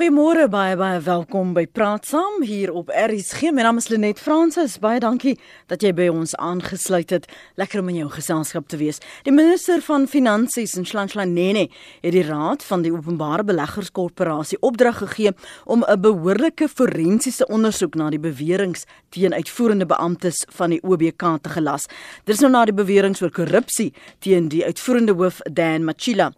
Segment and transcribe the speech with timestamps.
[0.00, 3.50] Goeiemôre baie baie welkom by Praat Saam hier op RSG.
[3.52, 4.78] My naam is Lenet Fransis.
[4.80, 5.34] Baie dankie
[5.68, 7.26] dat jy by ons aangesluit het.
[7.60, 9.02] Lekker om in jou geselskap te wees.
[9.26, 11.66] Die minister van Finansies, Nhlanhla Nene,
[12.00, 15.34] het die raad van die Openbare Beleggerskorporasie opdrag gegee
[15.66, 21.50] om 'n behoorlike forensiese ondersoek na die beweringe teen uitvoerende beamptes van die OBK te
[21.50, 21.86] gelas.
[22.24, 26.32] Dit is nou na die beweringe oor korrupsie teen die uitvoerende hoof Dan Machila.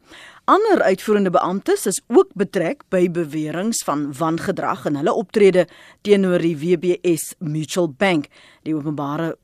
[0.45, 5.68] Ander uitvoerende beamptes is ook betrek by beweringe van wangedrag in hulle optrede
[6.02, 8.27] teenoor die WBS Mutual Bank.
[8.66, 9.37] Die openbare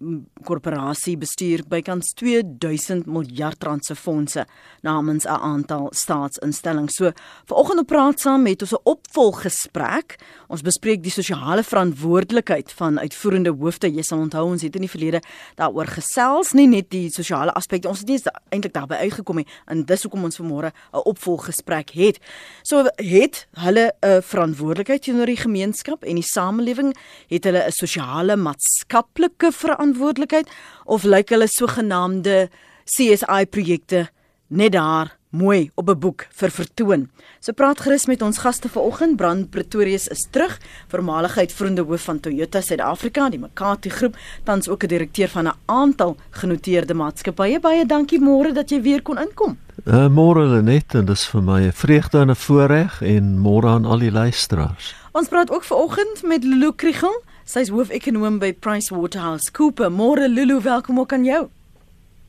[0.46, 4.44] korporasie bestuur bykans 2000 miljard rand se fondse
[4.82, 6.94] namens 'n aantal staatsinstellings.
[6.94, 7.12] So,
[7.46, 10.18] vanoggend op praat saam met ons 'n opvolggesprek.
[10.48, 13.94] Ons bespreek die sosiale verantwoordelikheid van uitvoerende hoofde.
[13.94, 15.22] Jy sal onthou ons het in die verlede
[15.54, 17.88] daaroor gesels, nie net die sosiale aspekte.
[17.88, 22.18] Ons het nie eintlik daarby uitgekom nie en dis hoekom ons vanmôre 'n opvolggesprek het.
[22.62, 26.96] So het hulle 'n verantwoordelikheid teenoor die gemeenskap en die samelewing,
[27.28, 30.48] het hulle 'n sosiale maatskaplike verantwoordelikheid
[30.84, 32.50] of lyk hulle sogenaamde
[32.84, 34.08] CSI projekte
[34.48, 37.08] net daar mooi op 'n boek vir vertoon.
[37.40, 39.16] So praat gerus met ons gaste vanoggend.
[39.16, 44.82] Brand Pretorius is terug, voormalige uitvoerende hoof van Toyota Suid-Afrika, die Makati groep, tans ook
[44.82, 47.60] 'n direkteur van 'n aantal genoteerde maatskappye.
[47.60, 49.58] Baie dankie môre dat jy weer kon inkom.
[49.84, 53.84] Uh, môre Lenet, en dis vir my 'n vreugde en 'n voorreg en môre aan
[53.84, 54.94] al die luisteraars.
[55.12, 57.22] Ons praat ook vanoggend met Lulu Kriegel.
[57.44, 59.94] Sy's hoofekonoom by PricewaterhouseCoopers.
[59.94, 61.48] Môre Lulu, welkom ook aan jou.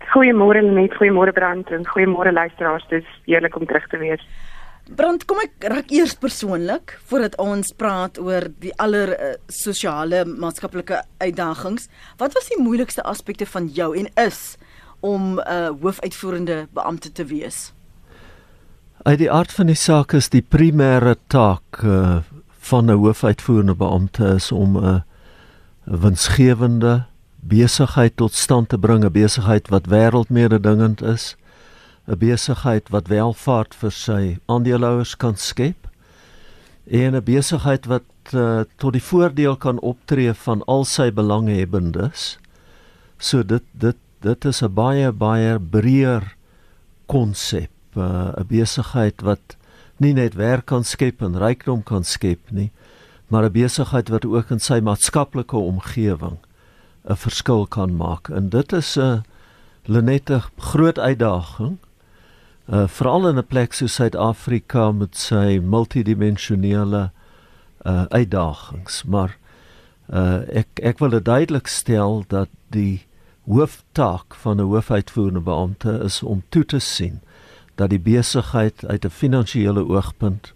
[0.10, 2.86] Goeiemôre Lenet, goeiemôre Brand en goeiemôre luisteraars.
[2.90, 4.24] Dit is heerlik om terug te wees.
[4.90, 11.04] Brand, kom ek raak eers persoonlik voordat ons praat oor die aller uh, sosiale maatskaplike
[11.22, 11.86] uitdagings.
[12.18, 14.58] Wat was die moeilikste aspekte van jou en is
[15.06, 17.74] om 'n uh, hoofuitvoerende beampte te wees?
[19.06, 22.26] Uit die aard van die saak is die primêre taak uh,
[22.58, 25.02] van 'n hoofuitvoerende beampte is om 'n uh,
[25.86, 27.09] winsgewende
[27.42, 31.36] besigheid tot stand te bring, 'n besigheid wat wêreldmededingend is,
[32.08, 35.88] 'n besigheid wat welvaart vir sy aandeelhouers kan skep
[36.88, 38.04] en 'n besigheid wat
[38.34, 42.38] uh, tot die voordeel kan optree van al sy belanghebbendes.
[43.18, 46.36] So dit dit dit is 'n baie baie breër
[47.06, 49.56] konsep, eh, 'n uh, besigheid wat
[49.98, 52.72] nie net werk kan skep en rykdom kan skep nie,
[53.28, 56.38] maar 'n besigheid wat ook in sy maatskaplike omgewing
[57.10, 58.30] 'n verskil kan maak.
[58.30, 59.20] En dit is 'n uh,
[59.84, 61.78] lenette groot uitdaging.
[62.70, 67.12] Uh veral in 'n plek soos Suid-Afrika met sy multidimensionele
[67.86, 69.38] uh uitdagings, maar
[70.14, 73.06] uh ek ek wil dit duidelik stel dat die
[73.46, 77.22] hooftaak van 'n hoofuitvoerende beampte is om toe te sien
[77.76, 80.54] dat die besigheid uit 'n finansiële oogpunt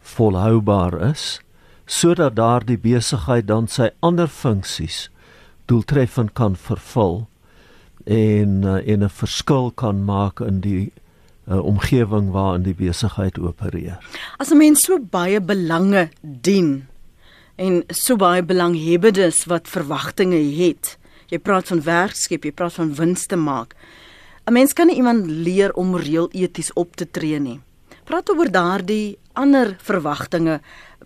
[0.00, 1.40] volhoubaar is
[1.84, 5.10] sodat daardie besigheid dan sy ander funksies
[5.70, 7.26] doeltreffend kan vervul
[8.04, 10.92] en uh, en 'n verskil kan maak in die
[11.50, 13.98] uh, omgewing waarin die besigheid opereer.
[14.38, 16.86] As 'n mens so baie belange dien
[17.56, 20.98] en so baie belanghebbendes wat verwagtinge het.
[21.28, 23.74] Jy praat van werk skep, jy praat van wins te maak.
[24.46, 27.60] 'n Mens kan nie iemand leer om reël eties op te tree nie.
[28.04, 30.60] Praat oor daardie ander verwagtinge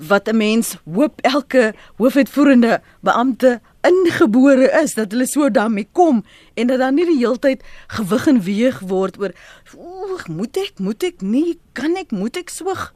[0.09, 6.23] wat 'n mens hoop elke hoofuitvoerende beampte ingebore is dat hulle so daarmee kom
[6.55, 7.63] en dat dan nie die heeltyd
[7.97, 9.35] gewig en weeg word oor
[9.77, 12.93] oeg moet ek moet ek nie kan ek moet ek swig?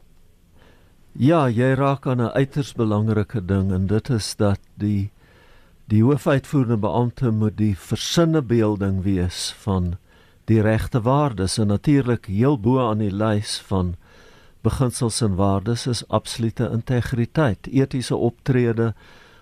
[1.13, 5.11] Ja, jy raak aan 'n uiters belangrike ding en dit is dat die
[5.89, 9.97] die hoofuitvoerende beampte moet die versinnebeelding wees van
[10.45, 13.95] die regte waardes en natuurlik heel bo aan die lys van
[14.61, 18.93] beginsels en waardes is absolute integriteit, etiese optrede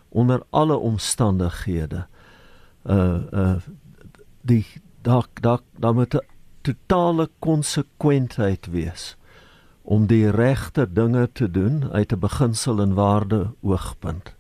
[0.10, 2.08] onder alle omstandighede.
[2.84, 3.56] Uh uh
[4.42, 4.66] die
[5.02, 6.26] daar daar daar moet 'n
[6.62, 9.18] totale konsekwentheid wees
[9.82, 14.36] om die regte dinge te doen uit 'n beginsel en waarde oogpunt.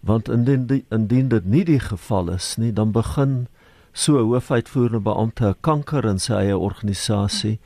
[0.00, 3.46] Want indien die, indien dit nie die geval is nie, dan begin
[3.92, 7.58] so 'n hoofuitvoerende beampte 'n kanker in sy eie organisasie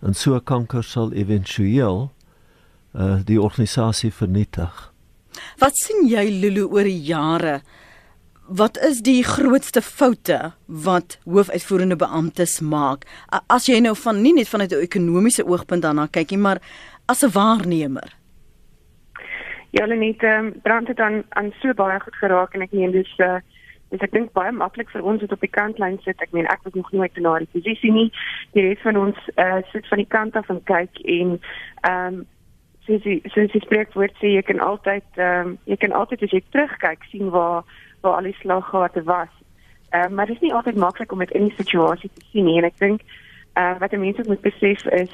[0.00, 2.12] en so 'n kanker sal éventueel
[2.92, 4.93] uh die organisasie vernietig.
[5.58, 7.60] Wat sien jy Lulu oor die jare?
[8.44, 13.06] Wat is die grootste foute wat hoofuitvoerende beamptes maak?
[13.48, 16.60] As jy nou van nie net vanuit 'n ekonomiese oogpunt daarna kyk nie, maar
[17.06, 18.12] as 'n waarnemer.
[19.70, 22.92] Ja, net ehm um, brand dit aan aan so baie goed geraak en ek meen
[22.92, 23.40] dis uh
[23.88, 26.20] dis ek dink baie maklik vir ons wat op die kantlyn sit.
[26.22, 28.12] Ek meen ek was nog nooit in daardie posisie nie.
[28.52, 31.40] Die res van ons uh sit van die kant af en kyk en
[31.82, 32.26] ehm um,
[32.86, 36.34] soos die soos die spreekwoord sê jy kan altyd ehm um, jy kan altyd as
[36.36, 37.64] jy terugkyk sien waar
[38.02, 39.32] waar al die slaggate was.
[39.90, 42.44] Ehm uh, maar dit is nie altyd maklik om dit in die situasie te sien
[42.44, 43.02] nie en ek dink
[43.56, 45.12] uh, wat mense moet besef is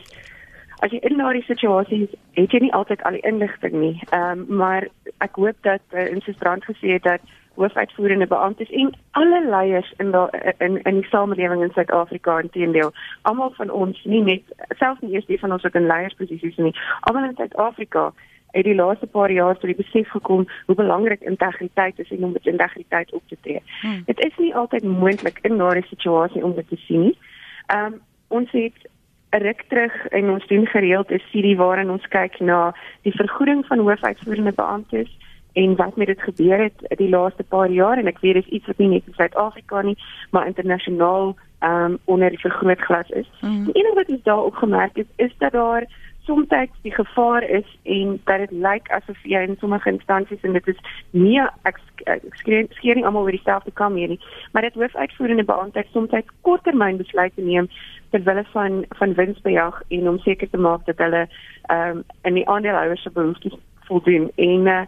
[0.81, 3.96] as jy in daardie situasie is, het jy nie altyd al die inligting nie.
[4.11, 4.88] Ehm um, maar
[5.20, 7.20] ek hoop dat uh, in sy brand gesê het dat
[7.55, 12.93] hoofuitvoerende beamptes en alle leiers in da, in in die samelewing in Suid-Afrika inteendeel
[13.23, 14.43] almal van ons nie net
[14.79, 18.12] selfs nie eers die van ons wat in leiersposisies is nie almal in Suid-Afrika
[18.52, 22.32] het die laaste paar jaar tot die besef gekom hoe belangrik integriteit is en om
[22.32, 23.62] met integriteit op te tree.
[23.81, 24.02] Hmm.
[24.06, 27.19] Dit is nie altyd moontlik in daardie situasie om dit te sien nie.
[27.67, 28.88] Ehm um, ons het
[29.31, 33.79] ruk terug en ons doen gereeld 'n studie waarin ons kyk na die vergoeding van
[33.79, 35.11] hoofuitvoerende beamptes
[35.52, 38.67] en wat met dit gebeur het die laaste paar jaar en ek weet dis iets
[38.67, 39.97] wat nie net in Suid-Afrika nie,
[40.31, 43.29] maar internasionaal ehm um, onder die vergrootglas is.
[43.41, 43.64] Mm.
[43.64, 45.85] Die enige wat ons daar opgemerk het is dat daar
[46.25, 46.47] soms
[46.82, 50.79] die gevaar is en dat dit lyk asof jy in sommige instansies en dit is
[51.11, 54.20] nie ek, ek skeer nie almal oor dieselfde kam hier nie,
[54.52, 56.14] maar dit hoofuitvoerende beampte soms
[56.47, 57.69] korttermyn besluite neem
[58.11, 62.41] ter wille van van winsbejag en om seker te maak dat hulle ehm um, in
[62.41, 63.56] die aandeelhouers se behoeftes
[63.88, 64.82] voldoen en uh,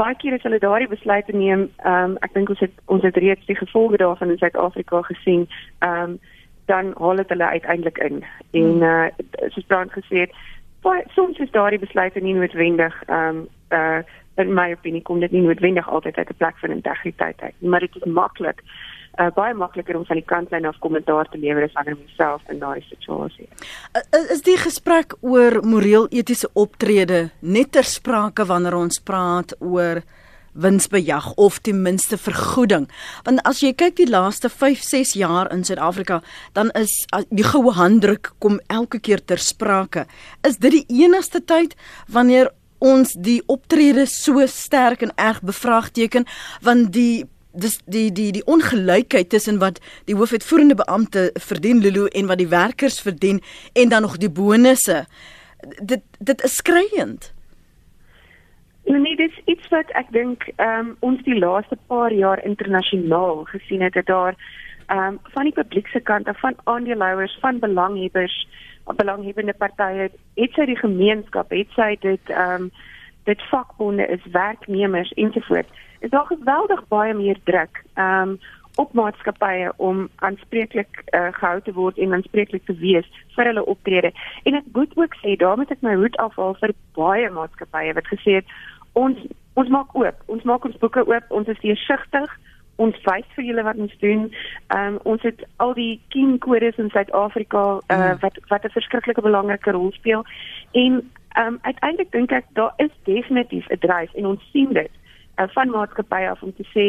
[0.00, 3.16] baie keer as hulle daardie besluite neem, ehm um, ek dink ons het ons het
[3.24, 5.48] reeds die gevolge daarvan in Suid-Afrika gesien,
[5.78, 6.18] ehm um,
[6.70, 8.24] dan haal dit hulle uiteindelik in.
[8.62, 9.10] En eh
[9.42, 10.36] uh, soos Brand gesê het,
[10.86, 14.02] baie soms is daardie besluite nie noodwendig ehm um, eh uh,
[14.40, 17.80] in my opinie kom dit nie noodwendig altyd uit 'n plek van integriteit uit, maar
[17.80, 18.62] dit is maklik
[19.18, 22.58] uh, baie makliker om van die kantlyn af kommentaar te lewer as ander myself in
[22.62, 23.48] daai situasie.
[23.96, 30.02] Uh, is die gesprek oor moreel etiese optrede net ter sprake wanneer ons praat oor
[30.52, 32.88] winsbejag of ten minste vergoeding.
[33.22, 36.20] Want as jy kyk die laaste 5, 6 jaar in Suid-Afrika,
[36.58, 36.90] dan is
[37.30, 40.08] die goue handdruk kom elke keer ter sprake.
[40.42, 41.76] Is dit die enigste tyd
[42.10, 42.50] wanneer
[42.80, 46.26] ons die optrede so sterk en erg bevraagteken
[46.66, 52.30] want die dis die die die ongelykheid tussen wat die hoofuitvoerende beampte verdien Lulu en
[52.30, 53.42] wat die werkers verdien
[53.72, 55.04] en dan nog die bonusse
[55.82, 57.32] dit dit is skreiend.
[58.84, 63.44] Nee, dit is iets wat ek dink ehm um, ons die laaste paar jaar internasionaal
[63.52, 64.34] gesien het dat daar
[64.86, 68.48] ehm um, van die publiekse kant af van aandeelhouers, van belanghebbers,
[68.96, 72.72] belanghebbende partye, het sy die gemeenskap, het sy dit ehm um,
[73.28, 75.68] dit vakbonde is, werknemers ensovoorts
[76.00, 78.38] is daar geweldig baie meer druk um
[78.74, 84.12] op maatskappye om aanspreeklik uh, gehou te word en aanspreeklik te wees vir hulle optrede.
[84.48, 88.08] En ek moet ook sê daarmee het ek my hoed afhaal vir baie maatskappye wat
[88.12, 88.54] gesê het
[88.92, 89.18] ons
[89.58, 92.38] ons maak oop, ons maak ons boeke oop, ons is deursigtig
[92.80, 94.26] ons wys vir julle wat ons doen.
[94.74, 98.20] Ehm um, ons het al die kin kodes in Suid-Afrika uh, mm.
[98.24, 100.24] wat wat 'n verskriklike belangrike rol speel.
[100.72, 104.92] En ehm um, uiteindelik dink ek daar is definitief 'n dryf en ons sien dit
[105.36, 106.86] uh, van maatskappye af om te sê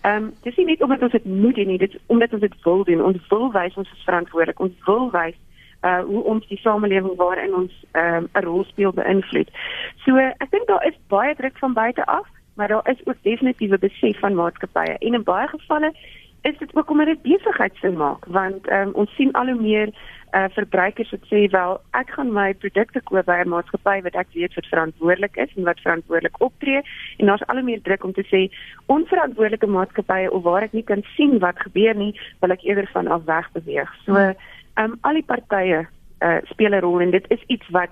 [0.00, 2.40] ehm um, dis nie net omdat ons dit moet doen nie, dit is omdat ons
[2.40, 3.04] dit wil doen.
[3.04, 4.60] Ons wil wys ons is verantwoordelik.
[4.60, 5.38] Ons wil wys
[5.82, 9.50] uh hoe ons die samelewing waarin ons ehm um, 'n rol speel beïnvloed.
[10.04, 12.28] So ek dink daar is baie druk van buite af,
[12.60, 15.94] maar daar is ook definitief 'n besef van maatskappye en in baie gevalle
[16.42, 19.88] is dit ook om dit besigheidsin maak want um, ons sien al hoe meer
[20.38, 24.28] uh verbruikers wat sê wel ek gaan my produkte koop by 'n maatskappy wat ek
[24.34, 26.82] weet wat verantwoordelik is en wat verantwoordelik optree
[27.16, 28.42] en daar's al hoe meer druk om te sê
[28.86, 33.06] onverantwoordelike maatskappye of waar ek nie kan sien wat gebeur nie wil ek eerder van
[33.06, 33.90] af weg beweeg.
[34.04, 34.14] So
[34.76, 35.86] um, al die partye
[36.20, 37.90] uh speel 'n rol en dit is iets wat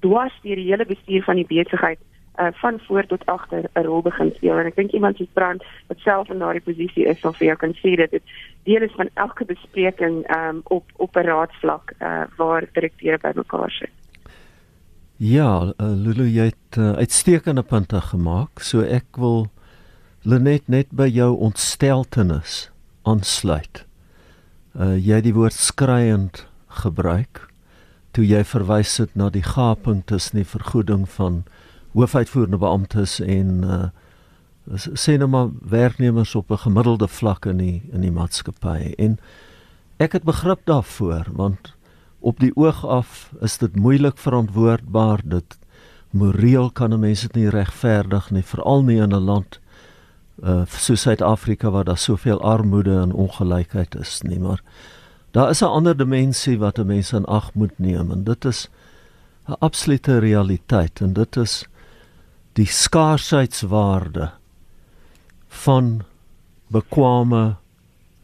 [0.00, 1.98] dwars deur die hele bestuur van die besigheid
[2.40, 5.64] uh, van voor tot agter 'n rol begin speel en ek dink iemand soos Brand
[5.86, 8.22] wat self in daardie posisie is sal vir jou kan sê dat dit
[8.62, 13.90] deel is van elke bespreking um, op op 'n raadsvlak uh, waar direkteure bymekaar sit.
[15.16, 18.60] Ja, uh, Lulu jy het uh, uitstekende punte gemaak.
[18.60, 19.50] So ek wil
[20.22, 22.70] Lenet net by jou ontsteltenis
[23.02, 23.86] aansluit.
[24.76, 27.48] Uh jy het die woord skreiend gebruik
[28.12, 31.44] toe jy verwys het na die gaping tussen die vergoeding van
[31.92, 33.88] hoofuitvoerende beamptes en uh
[34.76, 38.94] sê nou maar werknemers op 'n gemiddelde vlak in die in die maatskappy.
[38.98, 39.18] En
[39.96, 41.74] ek het begrip daarvoor want
[42.20, 45.58] op die oog af is dit moeilik verantwoordbaar dit
[46.10, 49.60] moreel kan 'n mens dit nie regverdig nie veral nie in 'n land
[50.44, 54.62] uh so Suid-Afrika waar daar soveel armoede en ongelykheid is nie maar
[55.30, 58.68] daar is 'n ander dimensie wat 'n mens in ag moet neem en dit is
[59.48, 61.66] 'n absolute realiteit en dit is
[62.58, 64.30] die skaarsheidswaarde
[65.48, 66.00] van
[66.70, 67.56] bekwame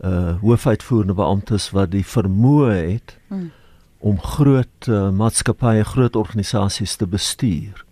[0.04, 3.50] uh hoofuitvoerende beamptes wat die vermoë het hmm.
[3.98, 7.84] om groot uh, maatskappye, groot organisasies te bestuur.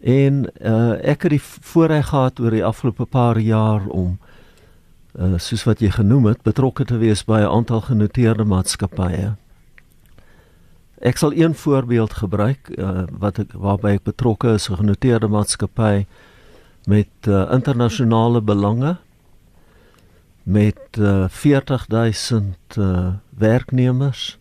[0.00, 4.18] En uh ek het die voorreg gehad oor die afgelope paar jaar om
[5.14, 9.36] uh soos wat jy genoem het betrokke te wees by 'n aantal genoteerde maatskappye.
[11.04, 16.06] Ek sal een voorbeeld gebruik uh, wat ek waarby ek betrokke is, 'n genoteerde maatskappy
[16.88, 18.96] met uh, internasionale belange
[20.42, 24.38] met uh, 40000 uh, werknemers.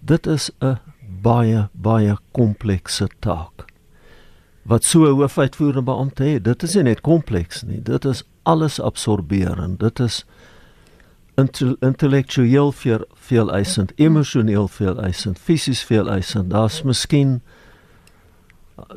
[0.00, 0.76] Dit is 'n
[1.22, 3.64] baie baie komplekse taak.
[4.62, 8.80] Wat so 'n hoofuitvoerende beampte het, dit is nie net kompleks nie, dit is alles
[8.80, 9.80] absorberend.
[9.80, 10.24] Dit is
[11.34, 16.50] intellektueel veel veel eisend, emosioneel veel eisend, fisies veel eisend.
[16.50, 17.40] Daar's miskien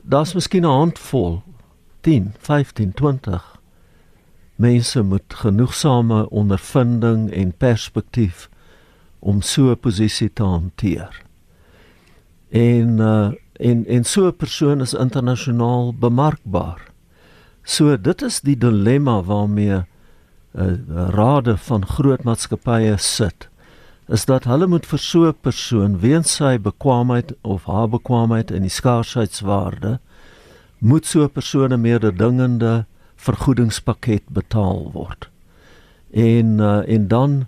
[0.03, 1.43] daar's miskien 'n handvol
[2.01, 3.59] 10, 15, 20
[4.55, 8.49] mense met genoegsame ondervinding en perspektief
[9.19, 11.21] om so 'n posisie te hanteer.
[12.49, 16.81] En uh en en so 'n persoon is internasionaal bemarkbaar.
[17.63, 19.83] So dit is die dilemma waarmee
[20.57, 23.49] uh, rade van groot maatskappye sit
[24.07, 28.61] is dat hulle moet vir so 'n persoon weens sy bekwaamheid of haar bekwaamheid en
[28.61, 29.99] die skaarsheidwaarde
[30.79, 32.85] moet so 'n persoon 'n meer dingende
[33.15, 35.29] vergoedingspakket betaal word.
[36.13, 37.47] En uh, en dan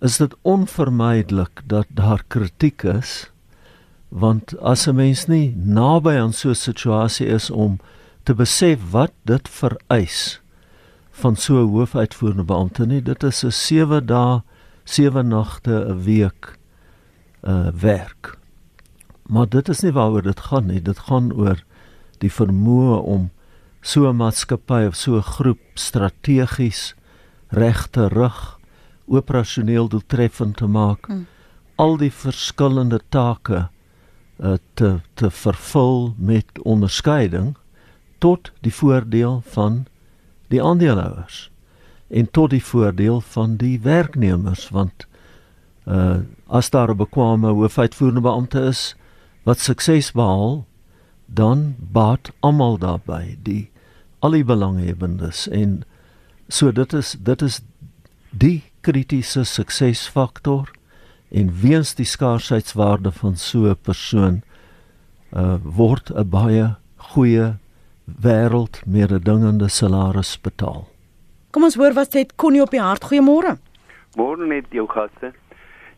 [0.00, 3.30] is dit onvermydelik dat daar kritiek is
[4.08, 7.78] want as 'n mens nie naby aan so 'n situasie is om
[8.22, 10.40] te besef wat dit vereis
[11.14, 13.02] van so 'n hoofuitvoerende beampte nie.
[13.02, 14.42] Dit is 'n 7 dae,
[14.84, 16.58] 7 nagte 'n week
[17.42, 18.38] uh werk.
[19.22, 20.82] Maar dit is nie waaroor dit gaan nie.
[20.82, 21.62] Dit gaan oor
[22.18, 23.30] die vermoë om
[23.80, 26.94] so 'n maatskappy of so 'n groep strategies
[27.48, 28.58] reg te rig,
[29.06, 31.08] operasioneel doeltreffend te maak.
[31.08, 31.26] Mm.
[31.76, 33.68] Al die verskillende take
[34.38, 37.56] uh te te vervul met onderskeiding
[38.18, 39.86] tot die voordeel van
[40.48, 41.50] die aandeelhouers
[42.08, 45.06] en tot die voordeel van die werknemers want
[45.86, 48.94] uh as daar 'n bekwame hoofuitvoerende beampte is
[49.42, 50.64] wat sukses behaal
[51.26, 53.70] dan baat almal daarbey die
[54.18, 55.82] al die belanghebbendes en
[56.48, 57.60] so dit is dit is
[58.30, 60.70] die kritiese suksesfaktor
[61.28, 64.42] en weens die skaarsheidwaarde van so 'n persoon
[65.32, 67.56] uh word 'n baie goeie
[68.04, 70.84] wêreld mededingende salaris betaal.
[71.50, 73.04] Kom ons hoor wat sê Connie op die hart.
[73.08, 73.56] Goeiemôre.
[74.18, 75.32] Môre net jou gaste.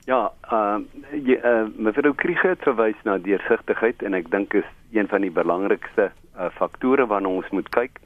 [0.07, 5.09] Ja, ehm uh, uh, mevrou Kriege het verwys na deursigtigheid en ek dink is een
[5.11, 7.99] van die belangrikste uh, faktore waarna ons moet kyk.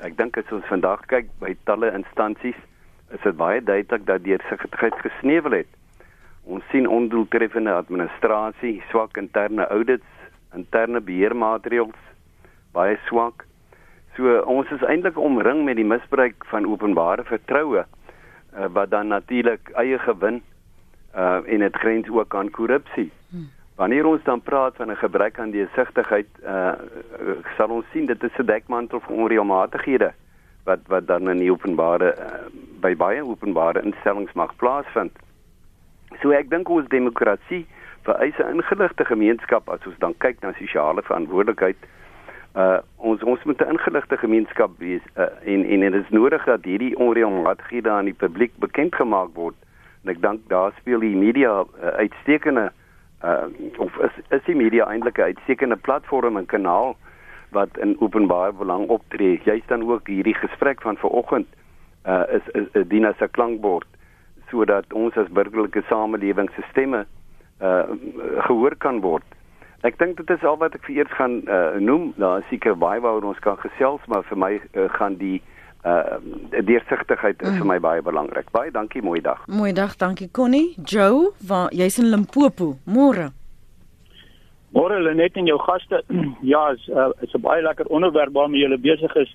[0.00, 2.56] Ek dink as ons vandag kyk by talle instansies,
[3.12, 5.68] is dit baie duidelik dat deursigtigheid gesneuwel het.
[6.48, 10.08] Ons sien ondoeltreffende administrasie, swak interne audits,
[10.56, 12.00] interne beheermaatreëls,
[12.72, 13.46] baie swak.
[14.16, 19.72] So ons is eintlik omring met die misbruik van openbare vertroue uh, wat dan natuurlik
[19.80, 20.42] eie gewin
[21.16, 23.10] uh en dit grens ook aan korrupsie.
[23.30, 23.48] Hmm.
[23.76, 26.72] Wanneer ons dan praat van 'n gebrek aan deursigtigheid, uh
[27.56, 30.12] sal ons sien dit is 'n dekmantel vir onreëlmatighede
[30.64, 32.48] wat wat dan in die openbare uh,
[32.80, 35.12] by baie openbare instellings mag plaasvind.
[36.20, 37.66] So ek dink ons demokrasie
[38.02, 41.88] vereis 'n ingeligte gemeenskap as ons dan kyk na sosiale verantwoordelikheid uh
[42.96, 46.96] ons ons moet 'n ingeligte gemeenskap wees uh, en en dit is nodig dat hierdie
[46.98, 49.54] onreëlmatighede aan die publiek bekend gemaak word
[50.04, 52.72] en ek dink daar speel die media uh, uitstekende
[53.24, 53.46] uh
[53.78, 56.96] of is, is die media eintlik 'n uitstekende platform en kanaal
[57.50, 59.40] wat in openbaar belang optree.
[59.44, 61.46] Jy's dan ook hierdie gesprek van vanoggend
[62.06, 63.86] uh is is, is dien as 'n klankbord
[64.50, 67.06] sodat ons as burgerlike samelewingsstemme
[67.60, 67.84] uh
[68.38, 69.24] gehoor kan word
[69.82, 72.12] Ek dink dit is al wat ek vir eers gaan uh, noem.
[72.16, 75.40] Daar is seker baie waaroor ons kan gesels, maar vir my uh, gaan die
[75.82, 76.20] uh
[76.62, 77.56] deursigtigheid is mm.
[77.58, 78.52] vir my baie belangrik.
[78.54, 79.40] Baie dankie, mooi dag.
[79.50, 80.76] Mooi dag, dankie Connie.
[80.78, 82.76] Joe, waar jy's in Limpopo.
[82.86, 83.32] Môre.
[84.70, 86.04] Môre Lenet en jou gaste.
[86.52, 89.34] ja, is uh, is 'n baie lekker onderwerp waarmee jy besig is.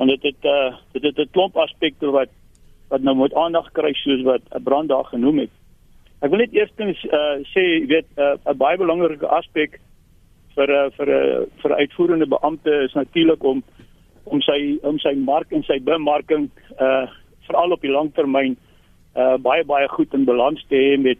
[0.00, 2.32] Want dit het uh dit het 'n klomp aspekte wat
[2.88, 5.52] wat nou moet aandag kry soos wat 'n brand daar genoem het.
[6.24, 9.80] Ek wil net eerstens uh, sê, jy weet, uh, 'n uh, baie belangrike aspek
[10.56, 13.62] vir uh, vir 'n uh, vir 'n uitvoerende beampte is natuurlik om
[14.24, 17.06] om sy om sy mark en sy bemarking uh
[17.46, 18.56] veral op die langtermyn
[19.14, 21.18] uh baie baie goed in balans te hê met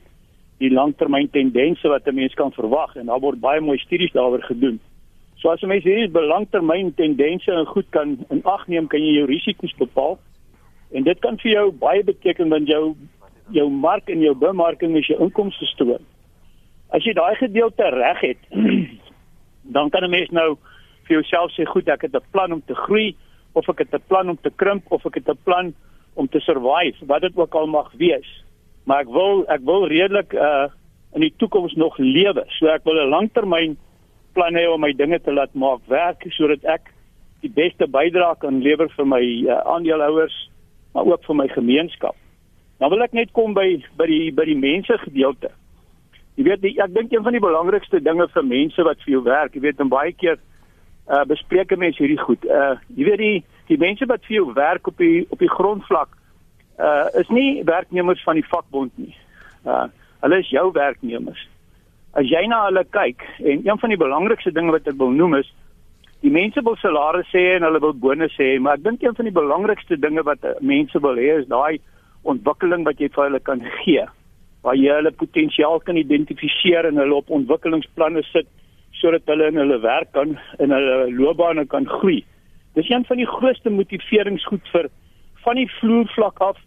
[0.59, 4.43] die langtermyn tendense wat 'n mens kan verwag en daar word baie mooi studies daaroor
[4.43, 4.81] gedoen.
[5.37, 9.27] So as 'n mens hierdie belangtermyn tendense goed kan in ag neem, kan jy jou
[9.27, 10.19] risiko's bepaal.
[10.91, 12.97] En dit kan vir jou baie beteken want jou
[13.55, 16.03] jou mark en jou bemarking is jou inkomste stroom.
[16.95, 18.39] As jy daai gedeelte reg het,
[19.77, 20.57] dan kan 'n mens nou
[21.07, 23.15] vir jouself sê goed, ek het 'n plan om te groei
[23.53, 25.75] of ek het 'n plan om te krimp of ek het 'n plan
[26.15, 28.45] om te survive, wat dit ook al mag wees.
[28.85, 30.69] Maar ek wil ek wil redelik uh
[31.15, 32.45] in die toekoms nog lewe.
[32.59, 33.77] So ek wil 'n langtermyn
[34.33, 36.93] plan hê om my dinge te laat maak werk sodat ek
[37.41, 40.51] die beste bydrae kan lewer vir my uh, aandeelhouers,
[40.93, 42.17] maar ook vir my gemeenskap.
[42.79, 45.51] Dan wil ek net kom by by die by die mense gedeelte.
[46.37, 49.23] Jy weet die, ek dink een van die belangrikste dinge vir mense wat vir jou
[49.25, 50.37] werk, jy weet en baie keer
[51.07, 52.45] uh bespreek mense hierdie goed.
[52.45, 53.37] Uh jy weet die
[53.71, 56.13] die mense wat vir jou werk op die op die grondvlak
[56.79, 59.15] uh is nie werknemers van die vakbond nie.
[59.65, 59.87] Uh
[60.25, 61.41] hulle is jou werknemers.
[62.17, 65.41] As jy na hulle kyk en een van die belangrikste dinge wat ek wil noem
[65.41, 65.49] is
[66.25, 69.29] die mense wil salarisse hê en hulle wil bonusse hê, maar ek dink een van
[69.29, 71.79] die belangrikste dinge wat mense wil hê is daai
[72.33, 74.05] ontwikkeling wat jy vir hulle kan gee.
[74.67, 78.49] Waar jy hulle potensiaal kan identifiseer en hulle op ontwikkelingsplanne sit
[79.01, 82.23] sodat hulle in hulle werk kan in hulle loopbane kan groei.
[82.77, 84.89] Dis een van die grootste motiveringsgoed vir
[85.45, 86.59] van die vloervlak af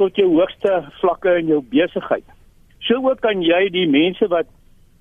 [0.00, 2.24] tot jou hoogste vlakke in jou besigheid.
[2.86, 4.48] So ook kan jy die mense wat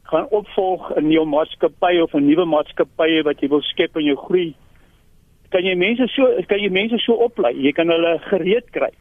[0.10, 4.18] gaan opvolg in jou maatskappy of 'n nuwe maatskappy wat jy wil skep in jou
[4.18, 4.54] groei,
[5.50, 7.54] kan jy mense so kan jy mense so oplei.
[7.54, 8.92] Jy kan hulle gereed kry.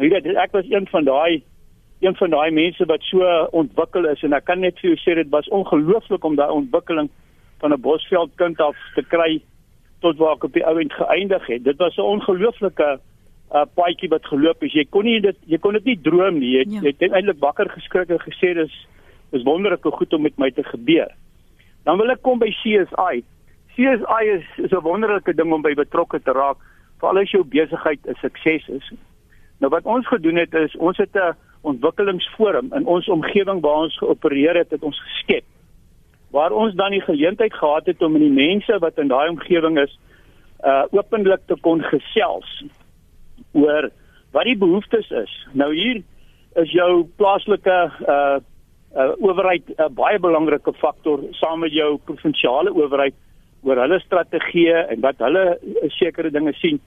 [0.00, 1.42] Jy weet ek was een van daai
[2.00, 5.14] een van daai mense wat so ontwikkel is en ek kan net vir jou sê
[5.18, 7.10] dit was ongelooflik om daai ontwikkeling
[7.60, 9.42] van 'n Bosveld kind af te kry
[10.00, 11.64] tot waar ek op die ouend geëindig het.
[11.64, 12.88] Dit was 'n ongelooflike
[13.52, 14.72] uh, paadjie wat geloop het.
[14.72, 16.56] Jy kon nie dit jy kon dit nie droom nie.
[16.56, 16.80] Jy, ja.
[16.80, 18.86] jy het eintlik wakker geskrik en gesê dis
[19.30, 21.12] is wonderlike goed om met my te gebeur.
[21.84, 23.22] Dan wil ek kom by CSI.
[23.76, 26.56] CSI is is 'n wonderlike ding om by betrokke te raak,
[26.98, 28.92] veral as jou besigheid 'n sukses is.
[29.60, 33.98] Nou wat ons gedoen het is ons het 'n ontwikkelingsforum in ons omgewing waar ons
[33.98, 35.44] geopereer het, het ons geskep.
[36.30, 39.78] Waar ons dan die geleentheid gehad het om met die mense wat in daai omgewing
[39.78, 39.98] is,
[40.64, 42.64] uh openlik te kon gesels
[43.52, 43.90] oor
[44.30, 45.46] wat die behoeftes is.
[45.52, 46.02] Nou hier
[46.54, 48.38] is jou plaaslike uh
[48.96, 53.14] uh owerheid 'n uh, baie belangrike faktor saam met jou provinsiale owerheid
[53.62, 56.80] oor hulle strategieë en wat hulle uh, sekere dinge sien.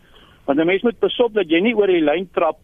[0.45, 2.57] Want 'n mens moet besop dat jy nie oor die lyn trap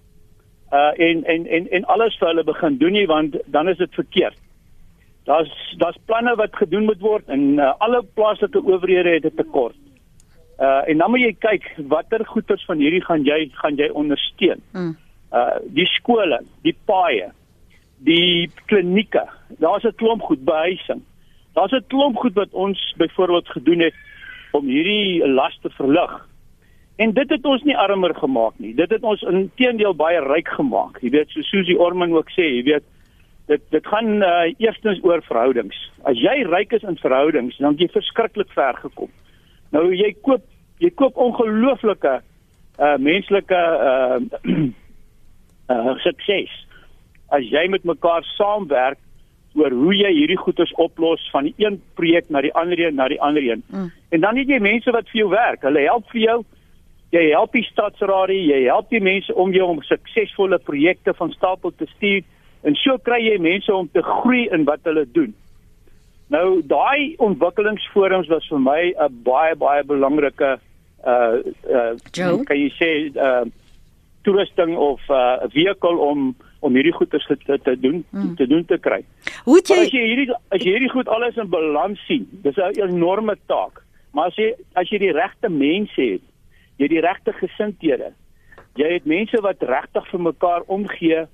[0.71, 3.93] uh en en en en alles vir hulle begin doen nie want dan is dit
[3.93, 4.37] verkeerd.
[5.25, 9.75] Daar's daar's planne wat gedoen moet word en uh, alle plaaslike owerhede het 'n tekort.
[10.59, 14.61] Uh en dan moet jy kyk watter goederes van hierdie gaan jy gaan jy ondersteun.
[14.73, 14.97] Mm.
[15.33, 17.31] Uh die skole, die paaie,
[17.97, 19.25] die klinieke.
[19.59, 21.01] Daar's 'n klomp goed behuising.
[21.53, 23.93] Daar's 'n klomp goed wat ons byvoorbeeld gedoen het
[24.51, 26.28] om hierdie las te verlig.
[26.99, 28.73] En dit het ons nie armer gemaak nie.
[28.75, 30.97] Dit het ons inteendeel baie ryk gemaak.
[30.99, 32.87] Jy weet, so Susie Orman ook sê, jy weet,
[33.47, 35.77] dit dit gaan uh, eerstens oor verhoudings.
[36.09, 39.09] As jy ryk is in verhoudings, dan jy verskriklik ver gekom.
[39.73, 40.43] Nou jy koop
[40.83, 42.19] jy koop ongelooflike
[42.79, 44.19] uh menslike uh
[45.71, 46.51] uh sukses.
[47.31, 48.99] As jy met mekaar saamwerk
[49.57, 53.07] oor hoe jy hierdie goeders oplos van die een projek na die ander een na
[53.09, 53.63] die ander een.
[53.71, 53.91] Mm.
[54.13, 55.65] En dan het jy mense wat vir jou werk.
[55.65, 56.39] Hulle help vir jou
[57.15, 61.73] jy help die stadsraad, jy help die mense om jou om suksesvolle projekte van stapel
[61.77, 62.23] te stuur
[62.67, 65.33] en so kry jy mense om te groei in wat hulle doen.
[66.29, 70.59] Nou daai ontwikkelingsforums was vir my 'n baie baie belangrike
[71.05, 71.93] uh uh
[72.45, 73.45] kan jy sê uh
[74.23, 78.35] toerusting of 'n uh, vehikel om om hierdie goeders te, te doen hmm.
[78.35, 79.03] te doen te kry.
[79.45, 82.91] Hoe jy as jy hierdie as jy hierdie goed alles in balans sien, dis 'n
[82.91, 83.81] enorme taak.
[84.13, 86.21] Maar as jy as jy die regte mense het
[86.79, 88.13] jy die regte gesindhede.
[88.79, 91.25] Jy het mense wat regtig vir mekaar omgee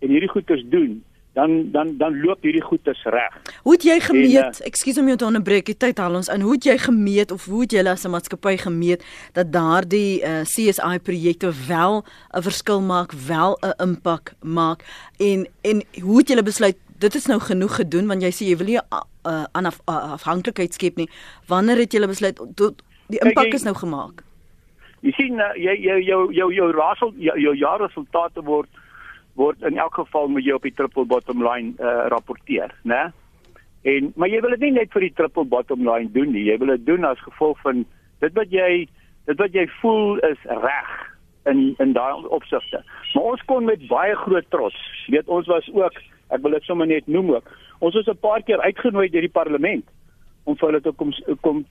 [0.00, 1.02] en hierdie goeders doen,
[1.34, 3.34] dan dan dan loop hierdie goeders reg.
[3.62, 4.60] Hoe het jy gemeet?
[4.60, 5.66] Uh, Ekskuus om jou te onderbreek.
[5.66, 6.44] Die tyd haal ons in.
[6.46, 10.40] Hoe het jy gemeet of hoe het julle as 'n maatskappy gemeet dat daardie uh,
[10.40, 14.84] eh, CSI projekte wel 'n verskil maak, wel 'n impak maak
[15.18, 18.56] en en hoe het julle besluit dit is nou genoeg gedoen want jy sê jy
[18.56, 21.10] wil nie 'n uh, uh, afhanklikheid skep nie.
[21.46, 22.40] Wanneer het julle besluit
[23.08, 24.23] die impak is nou gemaak?
[25.04, 28.70] Jy sien uh, jy jou jou jou jou rasel jou, jou jaarresultate word
[29.36, 33.08] word in elk geval moet jy op die triple bottom line uh, rapporteer, né?
[33.84, 36.46] En maar jy wil dit nie net vir die triple bottom line doen nie.
[36.46, 37.82] Jy wil dit doen as gevolg van
[38.24, 38.86] dit wat jy
[39.28, 40.94] dit wat jy voel is reg
[41.50, 42.80] in in daai opsigte.
[43.12, 44.78] Maar ons kon met baie groot trots,
[45.12, 46.00] weet ons was ook,
[46.32, 47.52] ek wil dit sommer net noem ook.
[47.84, 49.84] Ons was 'n paar keer uitgenooi deur die parlement
[50.44, 51.64] om vir hulle te kom kom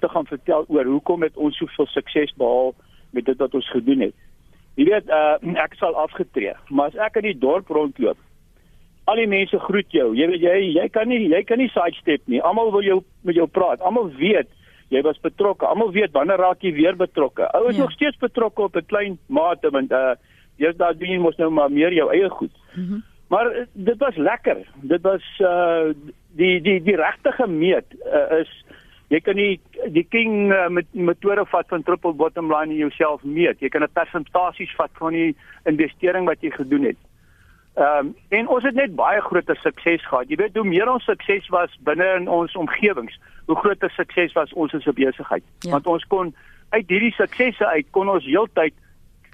[0.00, 2.74] te gaan vertel oor hoekom het ons soveel sukses behaal
[3.12, 4.14] met dit wat ons gedoen het.
[4.76, 8.18] Jy weet, uh, ek sal afgetree, maar as ek in die dorp rondloop,
[9.08, 10.12] al die mense groet jou.
[10.14, 12.40] Jy weet jy jy kan nie jy kan nie sidestep nie.
[12.44, 13.80] Almal wil jou met jou praat.
[13.80, 14.48] Almal weet
[14.92, 15.66] jy was betrokke.
[15.66, 17.48] Almal weet wanneer raak jy weer betrokke.
[17.56, 17.82] Ou is Ja.
[17.82, 20.14] nog steeds betrokke op 'n klein mate want uh
[20.58, 22.52] jy daar doen jy mos nou maar meer jou eie goed.
[22.76, 23.00] Mhm.
[23.28, 24.56] Maar uh, dit was lekker.
[24.82, 25.92] Dit was uh
[26.38, 28.50] die die die regte meet uh, is
[29.08, 29.58] jy kan nie
[29.94, 33.60] die king uh, met metode vat van triple bottom line in jouself meet.
[33.60, 37.00] Jy kan 'n persentasies vat van die investering wat jy gedoen het.
[37.78, 40.28] Ehm um, en ons het net baie groter sukses gehad.
[40.28, 44.52] Jy weet hoe meer ons sukses was binne in ons omgewings, hoe groter sukses was
[44.52, 45.44] ons as 'n besigheid.
[45.60, 45.70] Ja.
[45.70, 46.34] Want ons kon
[46.68, 48.74] uit hierdie suksesse uit kon ons heeltyd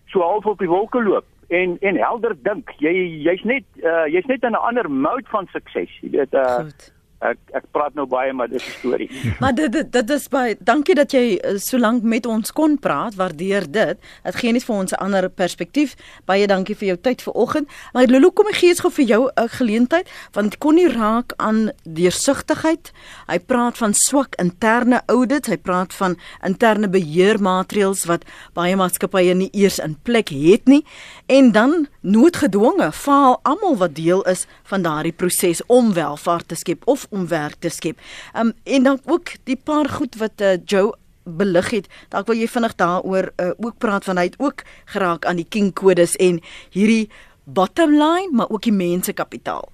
[0.06, 2.70] so half op die wolke loop en en helder dink.
[2.78, 2.92] Jy
[3.24, 5.90] jy's net uh, jy's net in 'n ander mode van sukses.
[6.00, 6.93] Jy weet uh, Goed.
[7.24, 9.10] Ek ek praat nou baie maar dis 'n storie.
[9.40, 12.78] Maar dit dit, dit is baie dankie dat jy uh, so lank met ons kon
[12.78, 13.14] praat.
[13.14, 13.98] Waardeer dit.
[14.24, 15.96] Dit gee net vir ons 'n ander perspektief.
[16.24, 17.68] Baie dankie vir jou tyd vanoggend.
[17.92, 21.32] Maar Lulu, kom ek gee eens gou vir jou 'n geleentheid want kon nie raak
[21.36, 22.92] aan deursigtigheid.
[23.26, 29.50] Hy praat van swak interne audit, hy praat van interne beheermaatreëls wat baie maatskappye nie
[29.52, 30.84] eers in plek het nie
[31.26, 36.82] en dan noodgedwonge faal almal wat deel is van daardie proses om welvaart te skep
[36.90, 38.00] of om werk te skep.
[38.34, 41.86] Um en dan ook die paar goed wat uh, Joe belig het.
[42.12, 45.48] Dalk wil jy vinnig daaroor uh, ook praat van hy het ook geraak aan die
[45.48, 46.40] king kodes en
[46.74, 47.06] hierdie
[47.44, 49.70] bottom line maar ook die mensekapitaal.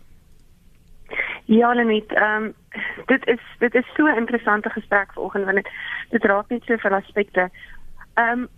[1.51, 2.55] Ja, Lenet, ehm um,
[3.07, 5.71] dit is dit is so 'n interessante gesprek vanoggend want dit
[6.11, 7.49] dit raak net soveel aspekte.
[8.15, 8.49] Ehm um,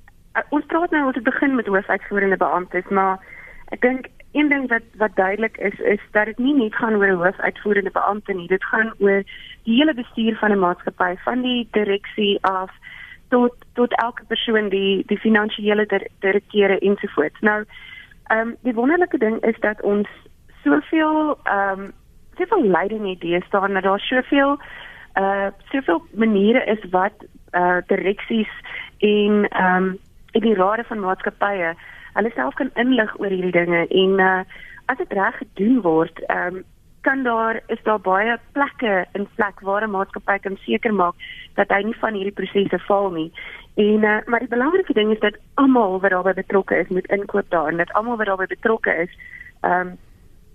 [0.48, 3.18] ons praat nou oor te begin met hoofuitvoerende beamptes, maar
[3.68, 7.06] ek dink een ding wat wat duidelik is is dat dit nie net gaan oor
[7.06, 8.48] 'n hoofuitvoerende beampte nie.
[8.48, 9.22] Dit gaan oor
[9.62, 12.70] die hele bestuur van 'n maatskappy, van die direksie af
[13.28, 17.40] tot tot elke persoon die die finansiële dir direkteure ensovoorts.
[17.40, 17.64] Nou,
[18.26, 20.08] ehm um, die wonderlike ding is dat ons
[20.64, 21.92] soveel ehm um,
[22.36, 24.58] soveel leiding het hier staan dat daar soveel
[25.14, 27.12] uh soveel maniere is wat
[27.52, 28.52] uh direksies
[28.98, 29.98] en ehm um,
[30.30, 31.74] en die rade van maatskappye
[32.14, 34.44] hulle self kan inlig oor hierdie dinge en uh
[34.90, 36.64] as dit reg gedoen word ehm um,
[37.02, 41.14] kan daar is daar baie plekke in plek waar 'n maatskappy kan seker maak
[41.54, 43.32] dat hy nie van hierdie prosesse val nie.
[43.74, 47.50] En uh, maar die belangrike ding is dat almal wat daarbey betrokke is moet inkoop
[47.50, 49.18] daarin, dat almal wat daarbey betrokke is
[49.60, 49.98] ehm um,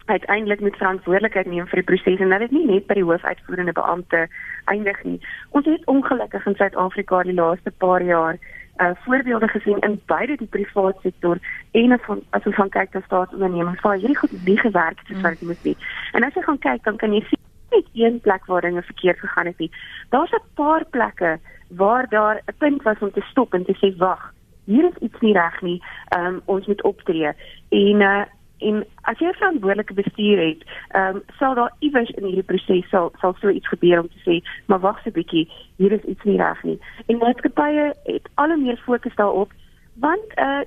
[0.05, 3.71] uiteindelik moet verantwoordelikheid neem vir die proses en dat dit nie net by die hoofuitvoerende
[3.71, 4.27] beampte
[4.65, 5.19] eindig nie.
[5.49, 8.39] Ons het ongelukkig in Suid-Afrika die laaste paar jaar
[8.77, 11.37] uh voorbeelde gesien in beide die private sektor
[11.71, 15.21] en van as ons gaan kyk na staatsondernemings waar hierdie goed nie gewerk het soos
[15.21, 15.77] wat dit moes nie.
[16.11, 19.19] En as jy gaan kyk dan kan jy sien net een plek waar dinge verkeerd
[19.19, 19.71] gegaan het nie.
[20.09, 23.97] Daar's 'n paar plekke waar daar 'n punt was om te stop en te sê
[23.97, 24.33] wag,
[24.65, 25.83] hier is iets nie reg nie.
[26.07, 27.31] Ehm um, ons moet optree.
[27.69, 28.23] En uh
[28.59, 32.89] en as jy 'n verantwoordelike bestuur het, ehm um, sal daar iewers in hierdie proses
[32.89, 36.23] sal sal so iets gebeur om te sê, maar wag 'n bietjie, hier is iets
[36.23, 36.79] nie reg nie.
[37.07, 39.51] En maatskappye het al meer fokus daarop
[39.99, 40.61] want uh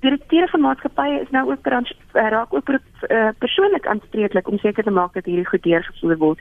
[0.00, 4.84] direkteure van maatskappye is nou ook trans, uh, raak ook uh, persoonlik aanspreeklik om seker
[4.84, 6.40] te maak dat hierdie goed deurgevoer word.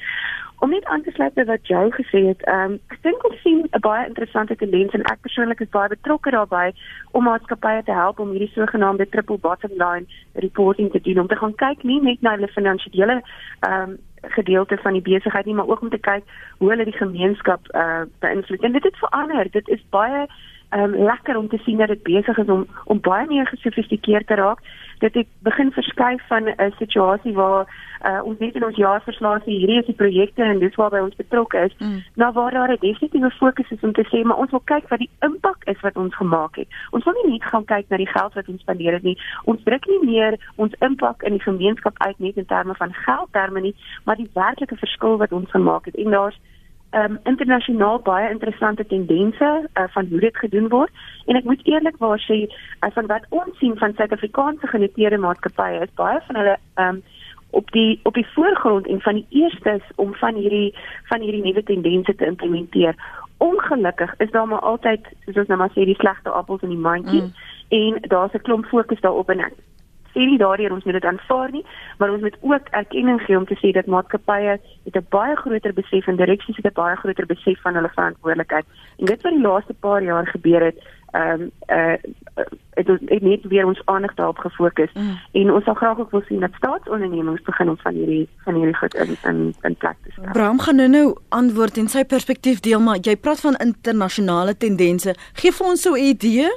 [0.60, 3.68] Om net aan te sluit by wat Jou gesê het, um, ek dink ons sien
[3.70, 6.74] 'n baie interessante tendens en ek persoonlik is baie betrokke daarbey
[7.12, 11.36] om maatskappye te help om hierdie sogenaamde triple bottom line reporting te doen om te
[11.36, 13.22] gaan kyk nie net na hulle finansiële
[13.60, 16.24] ehm um, gedeelte van die besigheid nie, maar ook om te kyk
[16.58, 18.64] hoe hulle die gemeenskap uh beïnvloed.
[18.64, 19.52] En dit het verander.
[19.52, 20.28] Dit is baie
[20.72, 24.36] um, lekker om te sien dat dit besig is om om baie meer gesofistikeerd te
[24.36, 24.60] raak.
[25.00, 27.68] Dit het begin verskuif van 'n situasie waar
[28.06, 31.16] uh, ons net in ons jaarverslae sê hierdie is die projekte en dis waarby ons
[31.16, 31.76] betrokke is.
[31.80, 32.04] Mm.
[32.16, 35.00] Nou waar daar 'n definitiewe fokus is om te sê maar ons wil kyk wat
[35.00, 36.68] die impak is wat ons gemaak het.
[36.92, 39.18] Ons wil nie net gaan kyk na die geld wat ons spandeer het nie.
[39.44, 43.62] Ons druk nie meer ons impak in die gemeenskap uit net in terme van geldterme
[43.62, 45.96] nie, maar die werklike verskil wat ons gemaak het.
[45.96, 46.40] En daar's
[46.96, 50.92] um internasionaal baie interessante tendense uh, van hoe dit gedoen word
[51.26, 55.94] en ek moet eerlikwaar sê uh, van wat ons sien van Suid-Afrikaanse genoteerde maatskappye is
[56.00, 57.04] baie van hulle um
[57.50, 60.76] op die op die voorgrond en van die eerstes om van hierdie
[61.12, 62.96] van hierdie nuwe tendense te implementeer.
[63.38, 66.86] Ongelukkig is daar maar altyd soos ons nou maar sê die slegte appels in die
[66.90, 67.32] mandjie mm.
[67.70, 69.54] en daar's 'n klomp fokus daarop en ek
[70.18, 71.64] sê nie daardeur ons moet dit aanvaar nie,
[71.98, 75.74] maar ons moet ook erkenning gee om te sê dat maatskappye het 'n baie groter
[75.74, 78.66] besef en direksies het 'n baie groter besef van hulle verantwoordelikheid.
[78.98, 80.78] En dit wat die laaste paar jaar gebeur het,
[81.12, 81.96] ehm um, uh
[82.78, 85.18] het, het net weer ons aandag daarop gefokus mm.
[85.32, 88.76] en ons sal graag ook wil sien dat staatsondernemings begin om van hierdie van hierdie
[88.76, 90.32] goed in in in plek te stel.
[90.32, 95.16] Bram gaan nou nou antwoord en sy perspektief deel, maar jy praat van internasionale tendense.
[95.34, 96.50] Gee vir ons so 'n idee.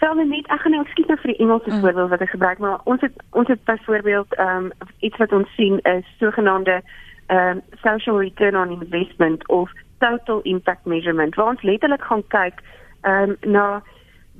[0.00, 1.80] Sal net ek gaan nou skiet nou vir die Engelse mm.
[1.84, 5.54] voorbeeld wat ek gebruik, maar ons het ons het byvoorbeeld ehm um, iets wat ons
[5.58, 6.80] sien is sogenaamde
[7.26, 12.62] ehm um, social return on investment of total impact measurement waar ons letterlik gaan kyk
[13.00, 13.82] ehm um, na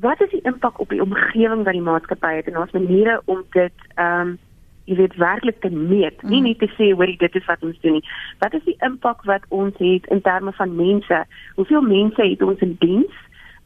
[0.01, 3.45] wat is die impak op die omgewing wat die maatskappy het en ons maniere om
[3.51, 4.39] dit ehm um,
[4.91, 6.23] jy weet werklik te meet.
[6.23, 6.47] Nie mm.
[6.49, 8.07] net te sê hoor dit is wat ons doen nie.
[8.43, 11.21] Wat is die impak wat ons het in terme van mense?
[11.55, 13.21] Hoeveel mense het ons in diens?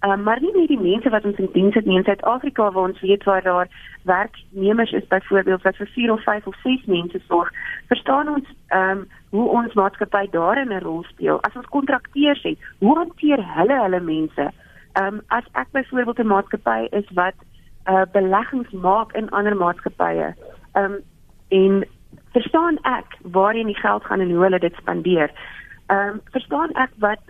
[0.05, 2.91] Uh, maar nie net die mense wat ons in diens het nie in Suid-Afrika waar
[2.91, 3.69] ons weet waar daar
[4.03, 7.53] werknemers is byvoorbeeld wat vir 4 of 5 of 6 mense sorg.
[7.89, 11.41] Verstaan ons ehm um, hoe ons maatskappy daarin 'n rol speel?
[11.43, 14.51] As ons kontrakteurs het, hoe hanteer hulle hulle mense?
[14.93, 17.35] Ehm um, as ek byvoorbeeld 'n maatskappy is wat
[17.89, 20.35] uh beleggings maak in ander maatskappye.
[20.73, 21.01] Ehm um,
[21.49, 21.85] en
[22.33, 25.31] verstaan ek waarheen die geld gaan en hoe hulle dit spandeer.
[25.87, 27.21] Ehm um, verstaan ek wat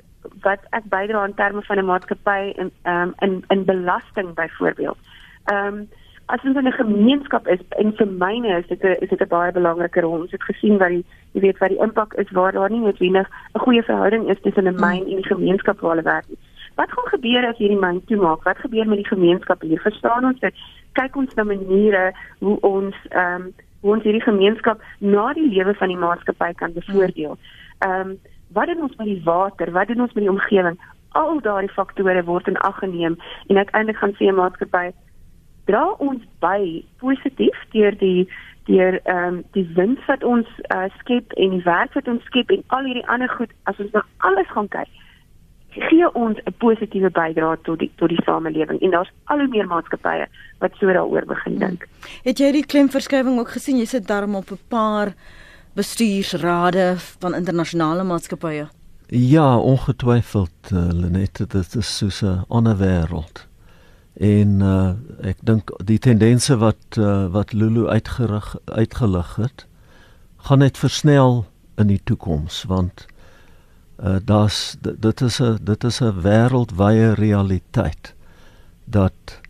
[0.43, 4.99] wat ek bydra in terme van 'n maatskappy in ehm um, in in belasting byvoorbeeld.
[5.45, 5.89] Ehm um,
[6.27, 9.29] as ons in 'n gemeenskap is en vir myne is dit 'n is dit 'n
[9.29, 10.21] baie belangrike rol.
[10.21, 13.29] Ons het gesien wat die jy weet wat die impak is waar daar nie noodwendig
[13.55, 16.39] 'n goeie verhouding is tussen 'n myn en die gemeenskap waar hulle werk nie.
[16.75, 18.43] Wat gaan gebeur as hierdie myn toemaak?
[18.43, 19.81] Wat gebeur met die gemeenskap hier?
[19.81, 20.55] Verstaan ons dit?
[20.93, 25.75] Kyk ons na maniere hoe ons ehm um, hoe ons hierdie gemeenskap na die lewe
[25.75, 27.37] van die maatskappy kan bevoordeel.
[27.79, 28.19] Ehm um,
[28.55, 29.73] wat doen ons met die water?
[29.73, 30.79] Wat doen ons met die omgewing?
[31.19, 34.91] Al daardie faktore word in ag geneem en uiteindelik gaan sê 'n maatskappy
[35.65, 38.29] dra ons by positief deur die
[38.65, 42.51] deur ehm um, die wins wat ons uh, skep en die werk wat ons skep
[42.51, 44.89] en al hierdie ander goed as ons na alles gaan kyk
[45.75, 49.67] gee ons 'n positiewe bydrae tot die tot die samelewing en daar's al hoe meer
[49.67, 50.27] maatskappye
[50.59, 51.83] wat so daaroor begin dink.
[51.83, 52.21] Hmm.
[52.25, 53.79] Het jy die klemverskywing ook gesien?
[53.79, 55.15] Jy sit daarom op 'n paar
[55.75, 58.69] bestuursrade van internasionale maatskappye.
[59.07, 63.47] Ja, ongetwyfeld uh, Lenette, dit is soos 'n ander wêreld.
[64.15, 64.91] En uh,
[65.27, 69.67] ek dink die tendense wat uh, wat Lulu uitgerig uitgelig het,
[70.37, 73.07] gaan net versnel in die toekoms want
[74.03, 78.15] uh, daar's dit is 'n dit is 'n wêreldwye realiteit
[78.85, 79.41] dat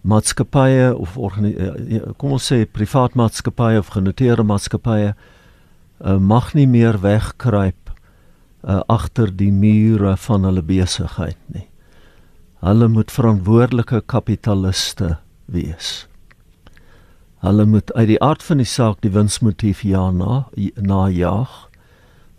[0.00, 5.14] maatskappye of uh, kom ons sê privaat maatskappye of genoteerde maatskappye
[6.04, 7.90] uh, mag nie meer wegkruip
[8.64, 11.66] uh, agter die mure van hulle besigheid nie.
[12.62, 16.06] Hulle moet verantwoordelike kapitaliste wees.
[17.42, 20.44] Hulle moet uit die aard van die saak die winsmotief ja na
[20.76, 21.72] najag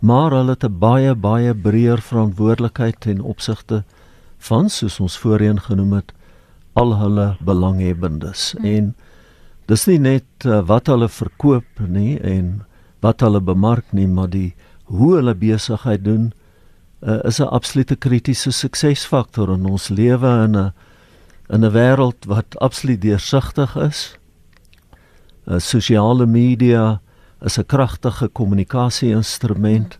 [0.04, 3.84] maar hulle het 'n baie baie breër verantwoordelikheid ten opsigte
[4.38, 6.12] van soos ons voorheen genoem het
[6.72, 8.64] al hulle belanghebbendes hmm.
[8.64, 8.94] en
[9.66, 12.64] dis nie net uh, wat hulle verkoop nie en
[13.04, 14.54] wat hulle bemark nie maar die
[14.88, 16.32] hoe hulle besigheid doen
[17.02, 20.72] uh, is 'n absolute kritiese suksesfaktor in ons lewe in 'n
[21.52, 24.16] in 'n wêreld wat absoluut deursigtig is
[25.46, 27.00] uh, sosiale media
[27.44, 29.98] is 'n kragtige kommunikasie-instrument.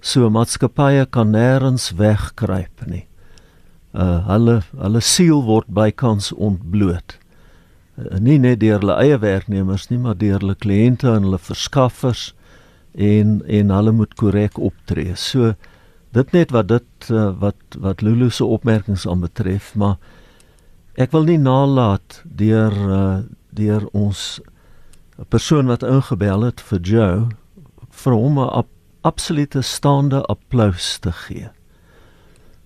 [0.00, 3.06] So maatskappye kan nêrens wegkruip nie.
[3.92, 7.18] Uh hulle hulle siel word bykans ontbloot.
[8.00, 12.30] Uh, nie net deur hulle eie werknemers nie, maar deur hulle kliënte en hulle verskaffers
[12.94, 15.16] en en hulle moet korrek optree.
[15.16, 15.54] So
[16.16, 19.98] dit net wat dit uh, wat wat Lulu se opmerkings aanbetref, maar
[20.98, 23.20] ek wil nie nalat deur uh,
[23.54, 24.40] deur ons
[25.18, 27.28] 'n persoon wat ingebel het vir Joe
[27.90, 28.66] vir hom 'n
[29.02, 31.50] absolute staande applous te gee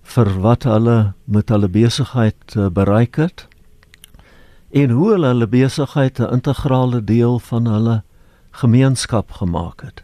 [0.05, 3.47] vir wat hulle met hulle besigheid eh, bereik het
[4.75, 8.03] en hoe hulle hulle besigheid 'n integrale deel van hulle
[8.51, 10.03] gemeenskap gemaak het.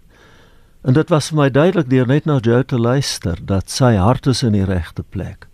[0.80, 4.26] En dit was vir my duidelik deur net na Joe te luister dat sy hart
[4.26, 5.48] is in die regte plek.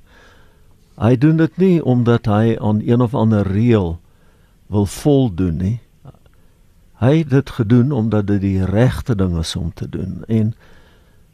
[0.97, 4.01] Hy doen dit nie omdat hy aan een of ander reël
[4.67, 5.81] wil voldoen nie.
[7.01, 10.55] Hy het dit gedoen omdat dit die regte ding is om te doen en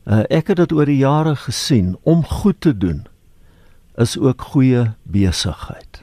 [0.04, 3.06] uh, ek het dit oor die jare gesien om goed te doen
[3.94, 6.01] is ook goeie besigheid.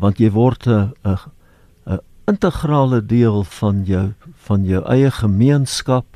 [0.00, 1.18] Want jy word 'n 'n
[1.86, 4.14] 'n integrale deel van jou
[4.46, 6.06] van jou eie gemeenskap.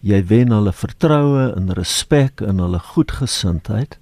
[0.00, 3.98] Jy wen hulle vertroue en respek en hulle goedgesindheid.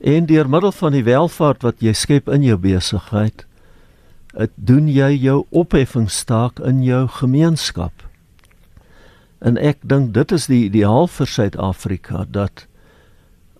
[0.00, 3.46] En deur middel van die welvaart wat jy skep in jou besigheid,
[4.36, 8.04] dit doen jy jou opheffingstaak in jou gemeenskap.
[9.40, 12.66] En ek dink dit is die ideaal vir Suid-Afrika dat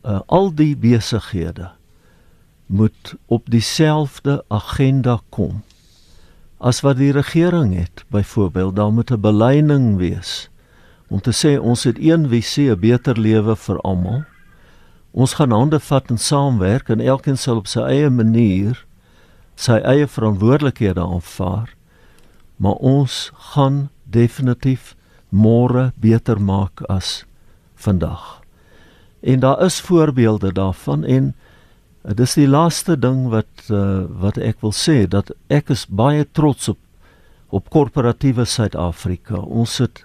[0.04, 1.72] uh, al die besighede
[2.66, 5.62] moet op dieselfde agenda kom
[6.59, 8.05] as wat die regering het.
[8.09, 10.50] Byvoorbeeld, daar moet 'n beleining wees
[11.09, 14.24] om te sê ons het een visie, 'n beter lewe vir almal.
[15.11, 18.87] Ons gaan hande vat en saamwerk en elkeen sal op sy eie manier
[19.55, 21.74] sy eie verantwoordelikhede aanvaar,
[22.57, 24.96] maar ons gaan definitief
[25.29, 27.24] môre beter maak as
[27.74, 28.40] vandag.
[29.20, 31.35] En daar is voorbeelde daarvan en
[32.06, 36.24] uh, dis die laaste ding wat uh, wat ek wil sê dat ek is baie
[36.24, 36.78] trots op
[37.54, 39.38] op korporatiewe Suid-Afrika.
[39.38, 40.02] Ons het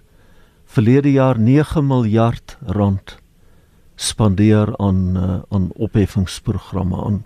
[0.69, 3.17] verlede jaar 9 miljard rand
[3.95, 7.17] spandeer aan uh, aan opheffingsprogramme aan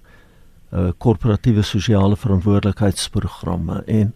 [0.72, 4.14] uh, korporatiewe sosiale verantwoordelikheidsprogramme en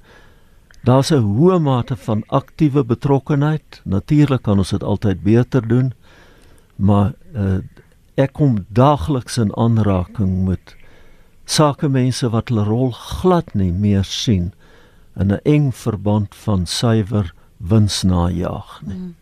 [0.84, 3.82] daar's 'n hoë mate van aktiewe betrokkenheid.
[3.84, 5.94] Natuurlik kan ons dit altyd beter doen,
[6.76, 7.60] maar uh,
[8.20, 10.76] ek kom daagliks in aanraking met
[11.48, 14.52] sakemense wat hulle rol glad nie meer sien
[15.16, 18.96] in 'n eng verband van suiwer winsnajag nie.
[18.96, 19.16] Hmm.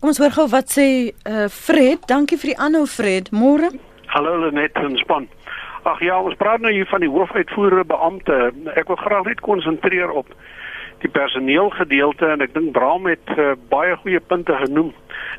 [0.00, 0.86] Kom ons hoor gou wat sê
[1.24, 2.06] uh, Fred.
[2.06, 3.30] Dankie vir die aanhou Fred.
[3.32, 3.70] Môre.
[4.06, 5.28] Hallo Lenet en span.
[5.82, 8.52] Ag ja, ons praat nou hier van die hoofuitvoerende beampte.
[8.76, 10.26] Ek wil graag net konsentreer op
[11.00, 14.92] die personeelgedeelte en ek dink Bram het uh, baie goeie punte genoem.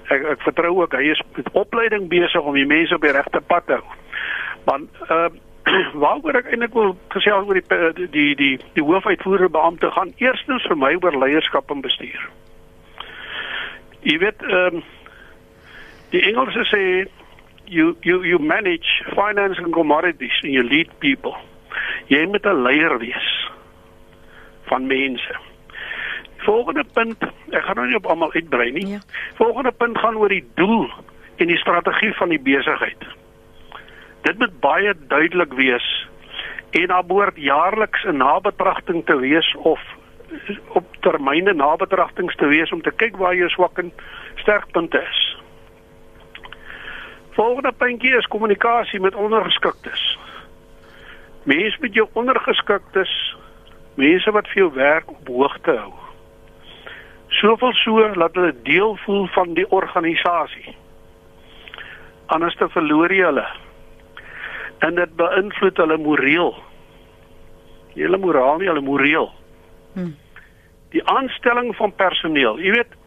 [0.10, 3.42] Ek ek vertrou ook hy is met opleiding besig om die mense op die regte
[3.42, 3.98] pad te hou.
[4.70, 5.30] Want uh
[6.02, 10.66] waaroor ek eintlik wil gesels oor die die die die, die hoofuitvoerende beampte gaan eerstens
[10.66, 12.24] vir my oor leierskap en bestuur.
[14.02, 14.84] Jy weet ehm um,
[16.12, 16.82] die Engelse sê
[17.72, 21.38] you you you manage finance and commodities and you lead people.
[22.10, 23.30] Jy moet 'n leier wees
[24.68, 25.51] van mense.
[26.42, 28.88] Volgende punt, ek gaan nou nie op almal uitbrei nie.
[28.88, 29.00] Ja.
[29.38, 30.90] Volgende punt gaan oor die doel
[31.38, 33.06] en die strategie van die besigheid.
[34.22, 35.88] Dit moet baie duidelik wees
[36.72, 39.80] en daar behoort jaarliks 'n nabetragting te wees of
[40.68, 43.92] op termyne nabetragtings te wees om te kyk waar jou swak en
[44.36, 45.38] sterkpunte is.
[47.32, 50.18] Volgende puntjie is kommunikasie met ondergeskiktes.
[51.44, 53.36] Mense met jou ondergeskiktes,
[53.96, 55.94] mense wat vir jou werk op hoogte hou.
[57.40, 60.76] Soveel so laat hulle deel voel van die organisasie.
[62.26, 63.46] Anders te verloor jy hulle.
[64.86, 66.56] En dit beïnvloed hulle moreel.
[67.96, 69.30] Hulle moraal nie, hulle moreel.
[69.94, 70.16] Hmm.
[70.92, 72.60] Die aanstelling van personeel.
[72.60, 72.98] Jy weet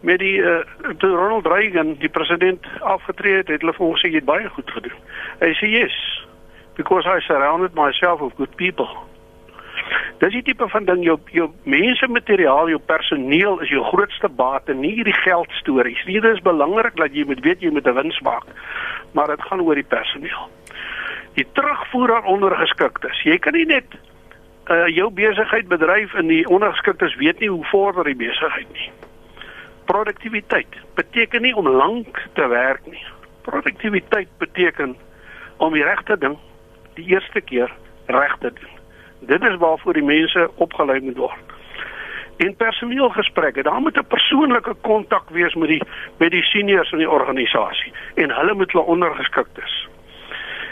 [0.00, 0.60] met die uh,
[1.00, 4.48] toe Ronald Reagan die president afgetree het, het hulle vir ons sê jy het baie
[4.56, 4.96] goed gedoen.
[5.40, 5.96] Hy sê yes
[6.76, 8.88] because I surrounded myself with good people.
[10.20, 14.74] Dis die tipe van ding jou jou mense materiaal, jou personeel is jou grootste bate,
[14.76, 16.18] nie hierdie geld stories nie.
[16.20, 18.44] Dit is belangrik dat jy moet weet jy moet 'n wins maak,
[19.16, 20.48] maar dit gaan oor die personeel.
[21.34, 23.22] Die terugvoer aan ondergeskiktes.
[23.22, 23.86] Jy kan nie net
[24.68, 28.90] uh, jou besigheid bedryf in die ondergeskiktes weet nie hoe vorder die besigheid nie.
[29.84, 33.04] Produktiwiteit beteken nie om lank te werk nie.
[33.42, 34.96] Produktiwiteit beteken
[35.56, 36.36] om die regte ding
[36.94, 37.72] die eerste keer
[38.06, 38.79] reg te doen.
[39.20, 41.56] Dit is waarvoor die mense opgelei moet word.
[42.36, 45.82] In personeelgesprekke, daar moet 'n persoonlike kontak wees met die
[46.18, 49.88] met die seniors in die organisasie en hulle moet hulle ondergeskiktes.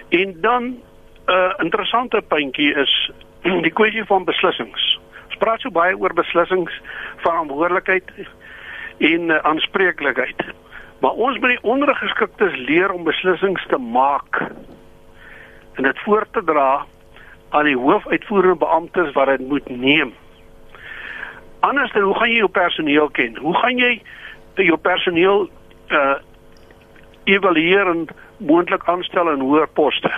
[0.08, 0.82] En dan 'n
[1.26, 3.10] uh, interessante puntjie is
[3.66, 4.98] die kwessie van beslissings.
[5.26, 6.80] Ons praat so baie oor beslissings,
[7.16, 8.10] verantwoordelikheid
[8.98, 10.44] en uh, aanspreeklikheid.
[11.00, 14.40] Maar ons moet die ondergeskiktes leer om beslissings te maak
[15.74, 16.86] en dit voor te dra
[17.50, 20.14] aan die hoofuitvoerende beamptes wat dit moet neem.
[21.60, 23.36] Anders dan hoe gaan jy jou personeel ken?
[23.36, 24.02] Hoe gaan jy
[24.54, 25.48] jou personeel
[25.90, 26.16] uh
[27.28, 28.06] evalueer en
[28.36, 30.10] moontlik aanstel in hoër poste?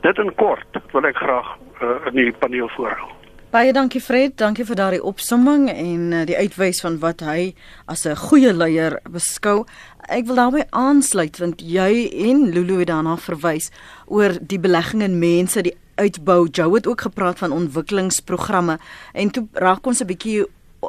[0.00, 3.08] Dit in kort wil ek graag uh, in die paneel voorhou.
[3.50, 7.54] Baie dankie Fred, dankie vir daardie opsomming en uh, die uitwys van wat hy
[7.88, 9.64] as 'n goeie leier beskou.
[10.08, 13.72] Ek wil daarmee aansluit want jy en Lulu het daarna verwys
[14.06, 16.48] oor die belegging in mense, die uitbou.
[16.50, 18.78] Jou het ook gepraat van ontwikkelingsprogramme
[19.12, 20.46] en toe raak ons 'n bietjie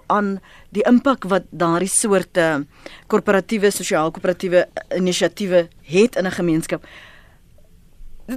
[0.08, 2.65] aan die impak wat daardie soorte
[3.08, 6.86] korporatiewe sosiaal-koöperatiewe inisiatiewe het in 'n gemeenskap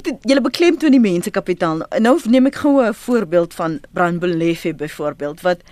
[0.01, 1.85] julle beklemtoon die mensekapitaal.
[2.01, 5.63] Nou neem ek gou 'n voorbeeld van Brandbelefe byvoorbeeld wat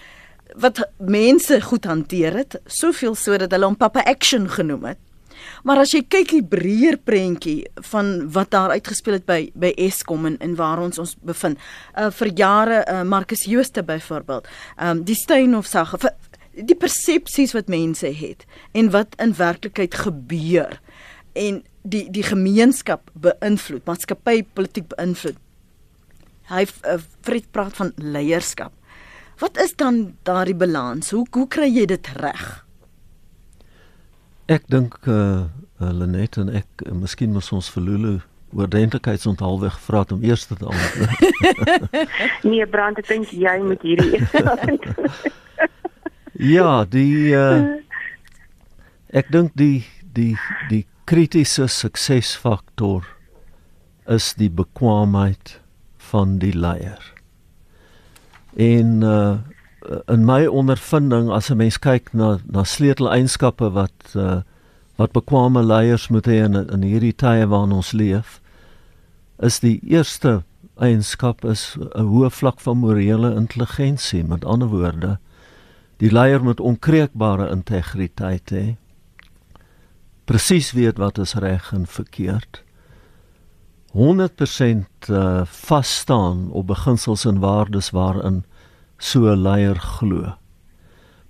[0.56, 4.98] wat mense goed hanteer het, soveel sodat hulle hom Papa Action genoem het.
[5.64, 10.26] Maar as jy kyk die breër prentjie van wat daar uitgespeel het by by Eskom
[10.26, 11.58] en, en waar ons ons bevind.
[11.96, 14.48] Uh vir jare uh Marcus Jooste byvoorbeeld.
[14.78, 15.94] Um die Steynhof sag
[16.54, 18.44] die persepsies wat mense het
[18.76, 20.80] en wat in werklikheid gebeur.
[21.32, 25.38] En die die gemeenskap beïnvloed, maatskappy politiek beïnvloed.
[26.50, 28.74] Hy uh, Fred praat van leierskap.
[29.40, 31.14] Wat is dan daardie balans?
[31.14, 32.48] Hoe hoe kry jy dit reg?
[34.50, 35.44] Ek dink eh uh,
[35.80, 38.14] uh, Lenet en ek uh, miskien moet ons vir Lulu
[38.50, 41.94] oordentlikheidsonthaalweg vra om eers te antwoord.
[42.50, 44.18] nee, Brand, ek dink jy moet hierdie
[46.34, 47.78] Ja, die uh,
[49.14, 49.84] ek dink die
[50.18, 50.34] die
[50.72, 53.06] die kritiese suksesfaktor
[54.10, 55.60] is die bekwaamheid
[56.10, 57.02] van die leier.
[58.58, 59.38] En uh
[60.08, 64.42] in my ondervinding as 'n mens kyk na na sleuteleienskappe wat uh
[64.96, 68.40] wat bekwame leiers moet hê in in hierdie tye waarin ons leef,
[69.38, 70.42] is die eerste
[70.76, 74.24] eienskap is 'n hoë vlak van morele intelligensie.
[74.24, 75.18] Met ander woorde,
[75.96, 78.76] die leier moet onkreukbare integriteit hê.
[80.24, 82.62] Presies weet wat is reg en verkeerd.
[83.92, 88.44] 100% uh, vas staan op beginsels en waardes waarin
[89.00, 90.36] so 'n leier glo.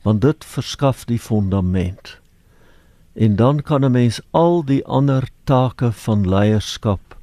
[0.02, 2.18] Want dit verskaf die fundament.
[3.14, 7.16] En dan kan 'n mens al die ander take van leierskap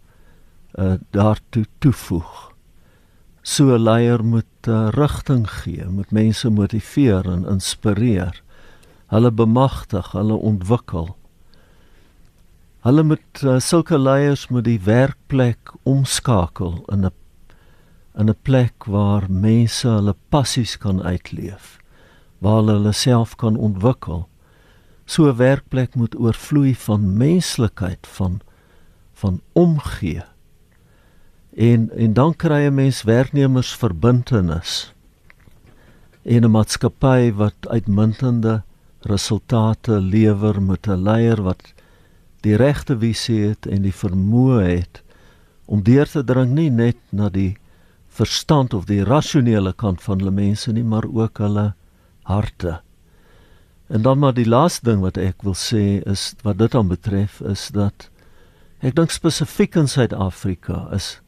[0.76, 2.52] uh, daartoe toevoeg.
[3.42, 8.42] So 'n leier moet uh, rigting gee, moet mense motiveer en inspireer.
[9.08, 11.16] Hulle bemagtig, hulle ontwikkel.
[12.80, 17.12] Hulle moet uh, sulke leiers moet die werkplek omskakel in 'n
[18.18, 21.78] in 'n plek waar mense hulle passies kan uitleef,
[22.38, 24.28] waar hulle hulle self kan ontwikkel.
[25.06, 28.42] So 'n werkplek moet oorvloei van menslikheid, van
[29.14, 30.24] van omgee.
[31.56, 34.94] En en dan kry 'n mens werknemers verbintenis
[36.22, 38.64] in 'n maatskappy wat uitmuntende
[39.02, 41.74] resultate lewer met 'n leier wat
[42.42, 45.04] die regte visie het en die vermoë het
[45.66, 47.58] om deur te dring nie net na die
[48.18, 51.74] verstand of die rasionele kant van hulle mense nie, maar ook hulle
[52.28, 52.80] harte.
[53.88, 57.40] En dan maar die laaste ding wat ek wil sê is wat dit aan betref
[57.42, 58.10] is dat
[58.84, 61.22] ek dink spesifiek in Suid-Afrika is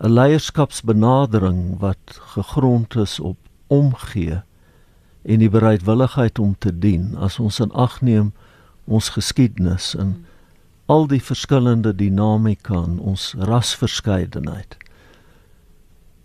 [0.00, 3.36] 'n leierskapsbenadering wat gegrond is op
[3.66, 4.42] omgee
[5.22, 8.32] en die bereidwilligheid om te dien as ons in ag neem
[8.84, 10.24] ons geskiedenis en
[10.86, 14.76] al die verskillende dinamika in ons rasverskeidenheid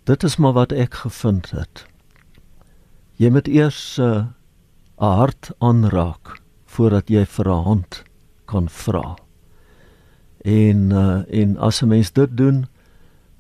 [0.06, 1.86] Dit is maar wat ek gevind het.
[3.18, 4.34] Jy moet eers eh, 'n
[5.02, 8.04] uh, hart aanraak voordat jy vir 'n hand
[8.46, 9.16] kan vra.
[10.46, 12.68] En uh, en as 'n mens dit doen,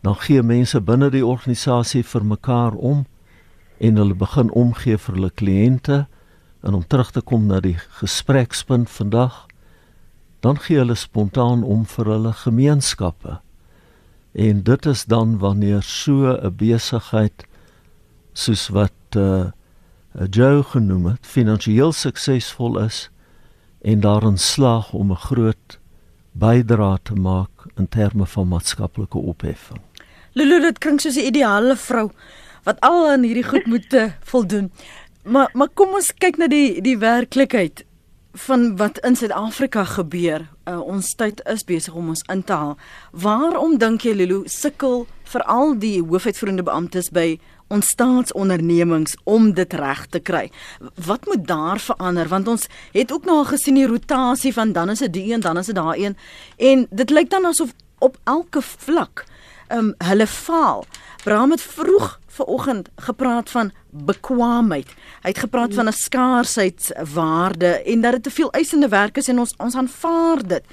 [0.02, 3.06] dan gee mense binne die organisasie vir mekaar om
[3.78, 6.08] en hulle begin omgee vir hulle kliënte
[6.64, 9.46] en om terug te kom na die gesprekspunt vandag,
[10.40, 13.45] dan gee hulle spontaan om vir hulle gemeenskappe.
[14.36, 17.46] En dit is dan wanneer so 'n besigheid
[18.34, 19.52] soos wat uh
[20.30, 23.10] Joe genoem het, finansiëel suksesvol is
[23.82, 25.80] en daarin slaag om 'n groot
[26.32, 29.82] bydrae te maak in terme van maatskaplike opheffing.
[30.32, 32.12] Lulu, dit klink soos 'n ideale vrou
[32.64, 34.72] wat al aan hierdie goed moet eh, voldoen.
[35.24, 37.85] Maar maar kom ons kyk na die die werklikheid
[38.36, 40.48] van wat in Suid-Afrika gebeur.
[40.68, 42.78] Uh, ons tyd is besig om ons in te haal.
[43.12, 47.38] Waarom dink jy Lulu sukkel veral die hoofuitvoerende beamptes by
[47.74, 50.50] ons staatsondernemings om dit reg te kry?
[51.08, 52.28] Wat moet daar verander?
[52.30, 55.58] Want ons het ook nou gesien die rotasie van dan is dit die een, dan
[55.58, 56.18] is dit daai een
[56.58, 57.72] en dit lyk dan asof
[58.04, 59.35] op elke vlak ehm
[59.72, 60.86] um, hulle faal.
[61.24, 64.90] Bram het vroeg vanoggend gepraat van bekwaamheid.
[65.22, 69.40] Hy het gepraat van 'n skaarsheidwaarde en dat dit te veel eisende werk is en
[69.40, 70.64] ons ons aanvaar dit.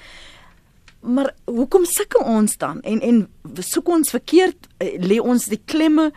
[1.01, 2.81] Maar hoekom sukkel ons dan?
[2.81, 3.29] En en
[3.59, 6.13] soek ons verkeerd eh, lê ons die klemme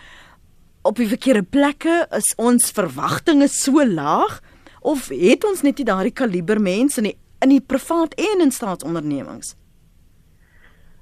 [0.82, 2.08] op die verkeerde plekke?
[2.12, 4.42] Is ons verwagtinge so laag
[4.82, 8.52] of het ons net nie daardie kaliber mense in die in die privaat en in
[8.52, 9.56] staatsondernemings?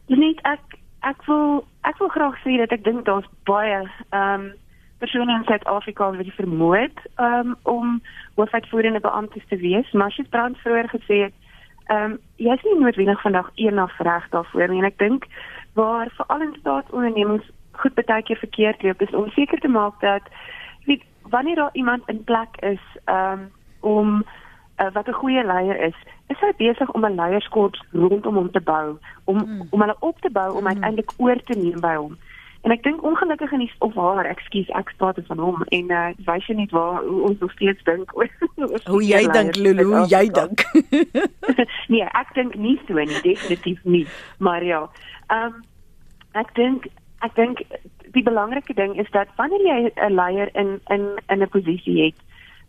[0.08, 4.52] Net ek ek wil ek wil graag sê dat ek dink daar's baie ehm um,
[5.04, 7.98] persone in Suid-Afrika wat die vermoë het um, om
[8.38, 11.36] hoofuitvoerende beamptes te wees, sy brand vroeër gesê het,
[11.92, 14.84] ehm um, jy is nie noodwendig vandag eendag reg daarvoor nie.
[14.88, 15.28] Ek dink
[15.76, 17.52] waar veral in staatsondernemings
[17.82, 20.30] goed baie keer verkeerd loop is om seker te maak dat
[20.86, 21.04] weet
[21.36, 23.50] wanneer daar iemand in plek is um,
[23.80, 24.24] om
[24.82, 25.96] uh, wat 'n goeie leier is,
[26.28, 29.68] is hy besig om 'n leierskap rondom hom te bou, om mm.
[29.70, 30.68] om hulle op te bou om mm.
[30.68, 32.18] uiteindelik oor te neem by hom.
[32.64, 36.12] En ek dink ongelukkig in die of haar, ekskuus, ek praat van hom en uh
[36.26, 38.30] wys jy net waar hoe ons nog steeds dink oor
[38.94, 40.64] hoe jy dink Lulu, hoe jy dink.
[41.94, 44.06] nee, ek dink nie so nie, definitief nie.
[44.40, 44.82] Maar ja,
[45.28, 45.64] ehm um,
[46.40, 46.88] ek dink
[47.28, 47.62] ek dink
[48.16, 52.20] die belangrike ding is dat wanneer jy 'n leier in in in 'n posisie het,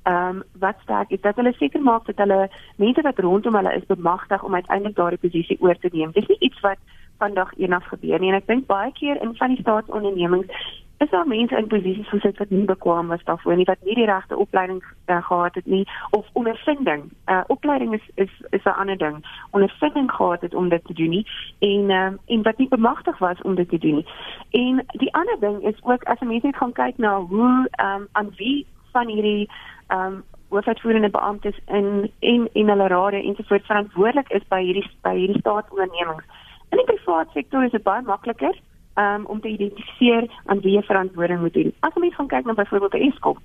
[0.05, 3.75] ehm um, wat sterk is dat hulle seker maak dat hulle mense wat rondom hulle
[3.75, 6.11] is bemagtig om uiteindelik daardie posisie oor te neem.
[6.13, 6.79] Dis nie iets wat
[7.19, 10.51] vandag eendag gebeur nie en ek dink baie keer in van die staatsondernemings
[10.99, 14.07] is daar mense in posisies gesit wat nie bekwam was daarvoor nie, wat nie die
[14.07, 17.03] regte opleiding uh, gehad het nie of ondervinding.
[17.27, 19.17] Uh opleiding is is is 'n ander ding.
[19.51, 21.27] Ondervinding gehad het om dit te doen nie
[21.59, 24.07] en uh, en wat nie bemagtig was om dit te doen nie.
[24.51, 28.09] En die ander ding is ook as mense net gaan kyk na hoe ehm um,
[28.13, 29.51] aan wie van hierdie
[29.95, 30.23] ehm um,
[30.55, 36.25] hoofuitvoerende beamptes in en en hulle rade ensovoorts verantwoordelik is by hierdie by hierdie staatsondernemings.
[36.71, 38.55] In die private sektor is dit baie makliker
[38.95, 41.73] um, om te identifiseer aan wie jy verantwoording moet doen.
[41.81, 43.39] As jy gaan kyk na byvoorbeeld 'n Eskom,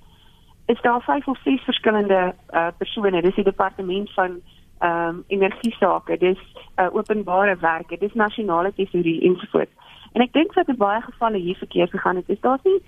[0.66, 3.22] is daar vyf of ses verskillende uh, persone.
[3.22, 4.40] Dis die departement van
[4.78, 6.40] ehm um, energie sake, dis
[6.76, 9.72] uh, openbare werke, dis nasionale tesourie ensovoorts.
[10.12, 12.28] En ek dink dat in baie gevalle hier verkeerd gegaan het.
[12.28, 12.80] Is daar nie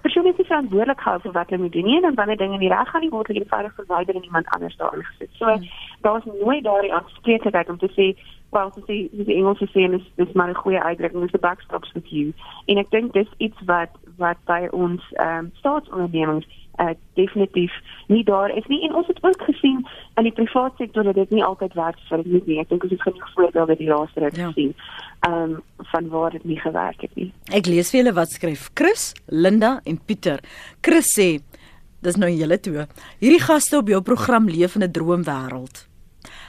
[0.00, 2.90] persone wat verantwoordelik gehou vir wat hulle moet doen nie en wanneer dinge nie reg
[2.90, 5.30] gaan nie word hulle eenvoudig verwyder en iemand anders daar ingesit.
[5.32, 5.68] So hmm.
[6.00, 8.06] daar's nooit daardie aanspreeklikheid om te sê
[8.50, 11.38] wel te sê die Engelse sê en dis dis maar 'n goeie uitdrukking is the
[11.38, 12.32] backstops with you.
[12.66, 16.46] En ek dink dis iets wat wat by ons ehm um, staatsondernemings
[16.78, 17.72] uh, definitief
[18.06, 19.82] nie daar is nie en ons het ook gesien
[20.16, 22.60] in die private sektor dat dit nie altyd werk vir dit nie.
[22.62, 24.50] Ek dink ons het genoeg voorbeelde die laaste ruk ja.
[24.52, 24.74] gesien
[25.26, 25.58] ehm um,
[25.92, 27.30] van waar dit nie gewerk het nie.
[27.54, 30.42] Ek lees vir julle wat skryf Chris, Linda en Pieter.
[30.82, 31.28] Chris sê
[32.06, 32.86] dis nou julle toe.
[33.18, 35.86] Hierdie gaste op jou program leef in 'n droomwêreld.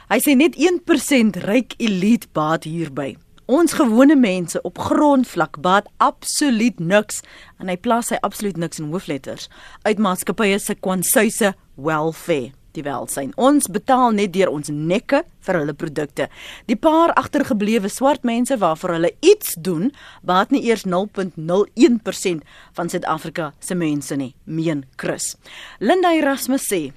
[0.10, 3.16] Hy sê net 1% ryk elite baat hierby.
[3.50, 7.24] Ons gewone mense op grondvlak baat absoluut niks
[7.58, 9.48] en hy plaas sy absoluut niks in hoofletters
[9.88, 13.34] uit maatskappye se kwansuise welfare die welsyn.
[13.42, 16.30] Ons betaal net deur ons nekke vir hulle produkte.
[16.70, 19.90] Die paar agtergeblewe swart mense waarvoor hulle iets doen,
[20.22, 22.46] baat nie eers 0.01%
[22.78, 25.34] van Suid-Afrika se mense nie, meen Chris.
[25.82, 26.92] Linda Erasmus sê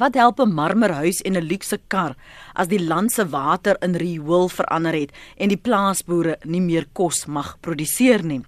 [0.00, 2.16] Wat help 'n marmerhuis en 'n luukse kar
[2.54, 7.26] as die land se water in riool verander het en die plaasboere nie meer kos
[7.26, 8.42] mag produseer nie?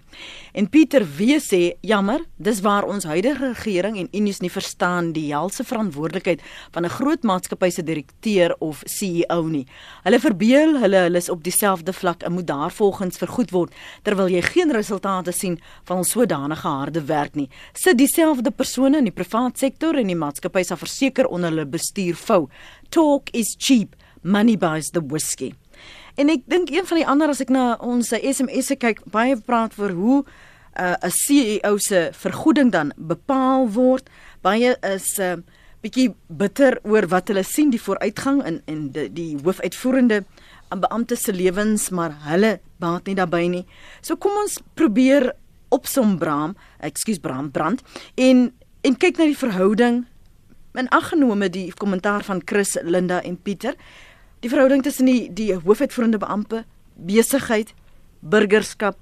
[0.55, 5.27] En Pieter weer sê, jammer, dis waar ons huidige regering en unies nie verstaan die
[5.33, 6.41] helse verantwoordelikheid
[6.71, 9.67] van 'n groot maatskappy se direkteur of CEO nie.
[10.03, 14.41] Hulle verbeel hulle hulle is op dieselfde vlak en moet daarvolgens vergoed word terwyl jy
[14.41, 17.49] geen resultate sien van ons sodanige harde werk nie.
[17.73, 22.15] Sit dieselfde persone in die private sektor en die maatskappy sal verseker onder hulle bestuur
[22.15, 22.47] vou.
[22.89, 25.53] Talk is cheap, money buys the whiskey.
[26.15, 29.75] En ek dink een van die ander as ek na ons SMS'e kyk, baie praat
[29.79, 30.23] oor hoe
[30.75, 34.09] 'n uh, CEO se vergoeding dan bepaal word.
[34.41, 35.43] Baie is 'n uh,
[35.85, 40.23] bietjie bitter oor wat hulle sien die vooruitgang in in die, die hoofuitvoerende
[40.75, 43.65] beampte se lewens, maar hulle baat nie daarbey nie.
[44.01, 45.31] So kom ons probeer
[45.69, 47.83] opsom Bram, ekskuus Bram brand
[48.15, 48.51] en
[48.85, 50.03] en kyk na die verhouding
[50.77, 53.75] in aggenome die kommentaar van Chris, Linda en Pieter
[54.39, 57.73] die verhouding tussen die die hoofuitvoerende beampte, besigheid,
[58.19, 58.97] burgerskap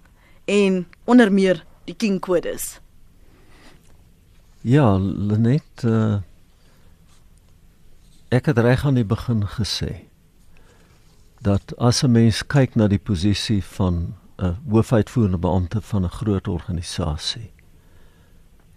[0.46, 2.80] en onder meer die King Codes.
[4.62, 6.22] Ja, Lenet uh,
[8.32, 10.08] ek het reg aan die begin gesê
[11.44, 16.48] dat as 'n mens kyk na die posisie van 'n hoofuitvoerende beampte van 'n groot
[16.48, 17.52] organisasie,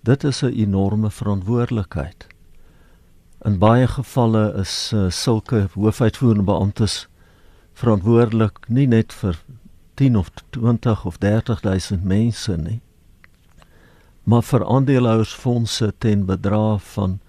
[0.02, 2.26] dit is 'n enorme verantwoordelikheid.
[3.46, 7.04] In baie gevalle is uh, sulke hoofuitvoerende beamptes
[7.78, 9.38] verantwoordelik nie net vir
[10.00, 12.80] 10 of 20 of 30000 mense nie,
[14.24, 17.20] maar vir aandeelhouersfondse ten bedrag van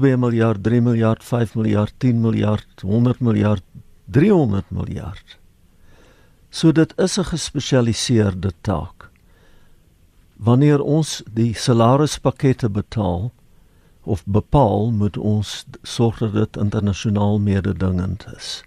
[0.00, 3.62] 2 miljard, 3 miljard, 5 miljard, 10 miljard, 100 miljard,
[4.10, 5.38] 300 miljard.
[6.50, 9.10] So dit is 'n gespesialiseerde taak.
[10.36, 13.30] Wanneer ons die salarispakkette betaal,
[14.08, 18.62] of bepaal moet ons sorg dat dit internasionaal mededingend is.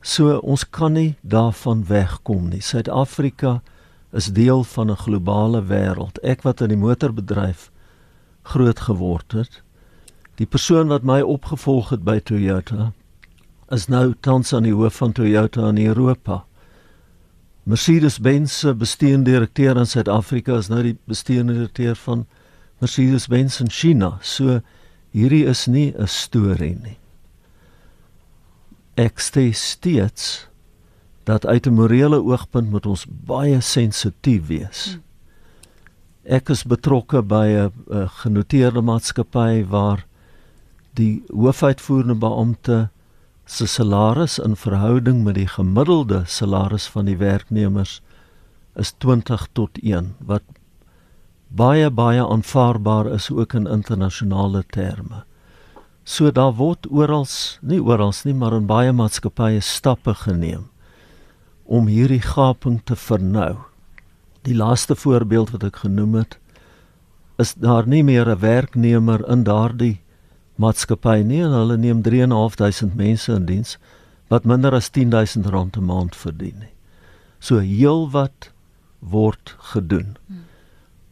[0.00, 2.62] So ons kan nie daarvan wegkom nie.
[2.64, 3.58] Suid-Afrika
[4.16, 6.18] is deel van 'n globale wêreld.
[6.22, 7.70] Ek wat in die motorbedryf
[8.42, 9.62] groot geword het,
[10.36, 12.92] die persoon wat my opgevolg het by Toyota
[13.70, 16.44] is nou tans aan die hoof van Toyota in Europa.
[17.68, 22.26] Mercedes-Benz se bestuurende direkteur in Suid-Afrika is nou die bestuurende direkteur van
[22.80, 24.18] Mercedes-Benz in China.
[24.22, 24.60] So
[25.12, 26.98] hierdie is nie 'n storie nie.
[28.96, 30.48] Ek sê steeds
[31.24, 34.92] dat uit 'n morele oogpunt moet ons baie sensitief wees.
[34.92, 35.02] Hmm.
[36.24, 40.04] Ek is betrokke by 'n genoteerde maatskappy waar
[40.94, 42.90] die hoofuitvoerende beampte
[43.44, 48.02] se salaris in verhouding met die gemiddelde salaris van die werknemers
[48.76, 50.42] is 20 tot 1 wat
[51.48, 55.24] baie baie aanvaarbaar is ook in internasionale terme.
[56.04, 57.26] So daar word oral,
[57.60, 60.68] nie oral nie, maar in baie maatskappye stappe geneem
[61.68, 63.58] om hierdie gaping te vernou.
[64.48, 66.38] Die laaste voorbeeld wat ek genoem het,
[67.38, 70.00] is daar nie meer 'n werknemer in daardie
[70.56, 73.76] maatskappy nie en hulle neem 3.500 mense in diens
[74.28, 76.74] wat minder as 10000 rand 'n maand verdien nie.
[77.38, 78.50] So heelwat
[78.98, 80.16] word gedoen.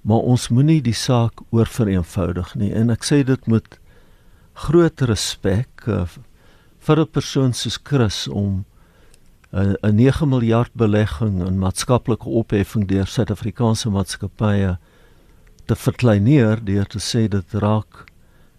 [0.06, 3.78] Maar ons moenie die saak oorvereenvoudig nie en ek sê dit met
[4.66, 6.06] groot respek uh,
[6.86, 8.64] vir 'n persoon soos Chris om
[9.52, 14.78] 'n 9 miljard belegging in maatskaplike opheffing deur Suid-Afrikaanse maatskappye
[15.66, 18.06] te verkleineer deur te sê dit raak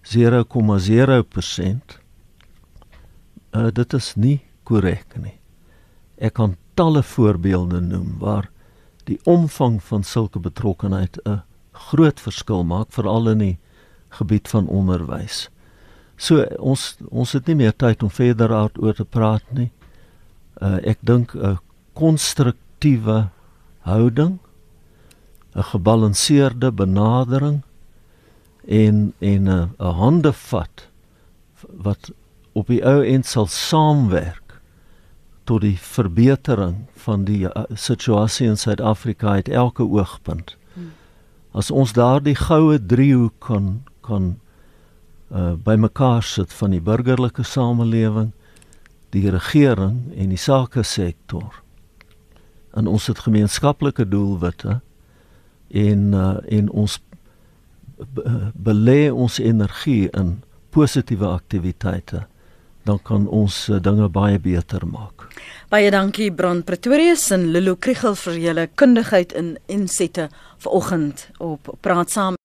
[0.04, 2.00] 0,0%.
[3.56, 5.40] Uh, dit is nie korrek nie.
[6.18, 8.50] Ek kan talle voorbeelde noem waar
[9.08, 11.42] die omvang van sulke betrokkenheid 'n
[11.72, 13.58] groot verskil maak veral in die
[14.10, 15.50] gebied van onderwys.
[16.18, 19.72] So ons ons het nie meer tyd om verder daaroor te praat nie.
[20.62, 21.60] Uh, ek dink 'n
[21.94, 23.30] konstruktiewe
[23.80, 24.40] houding,
[25.56, 27.62] 'n gebalanseerde benadering
[28.66, 30.88] en en 'n hande vat
[31.70, 32.12] wat
[32.54, 34.47] op die ou end sal saamwerk
[35.48, 40.58] tot die verbetering van die uh, situasie in Suid-Afrika uit elke oogpunt.
[40.74, 40.92] Hmm.
[41.56, 43.70] As ons daardie goue driehoek kan
[44.08, 44.36] kan
[45.32, 48.32] uh, bymekaar sit van die burgerlike samelewing,
[49.12, 51.62] die regering en die sake sektor.
[52.72, 54.80] En ons het gemeenskaplike doelwitte
[55.68, 57.00] en uh, en ons
[58.54, 60.38] belê ons energie in
[60.70, 62.28] positiewe aktiwiteite
[62.88, 65.28] dan kan ons uh, dinge baie beter maak.
[65.68, 70.30] Baie dankie Brand Pretorius en Lulu Kriegel vir julle kundigheid in insette
[70.64, 72.38] vanoggend op praat saam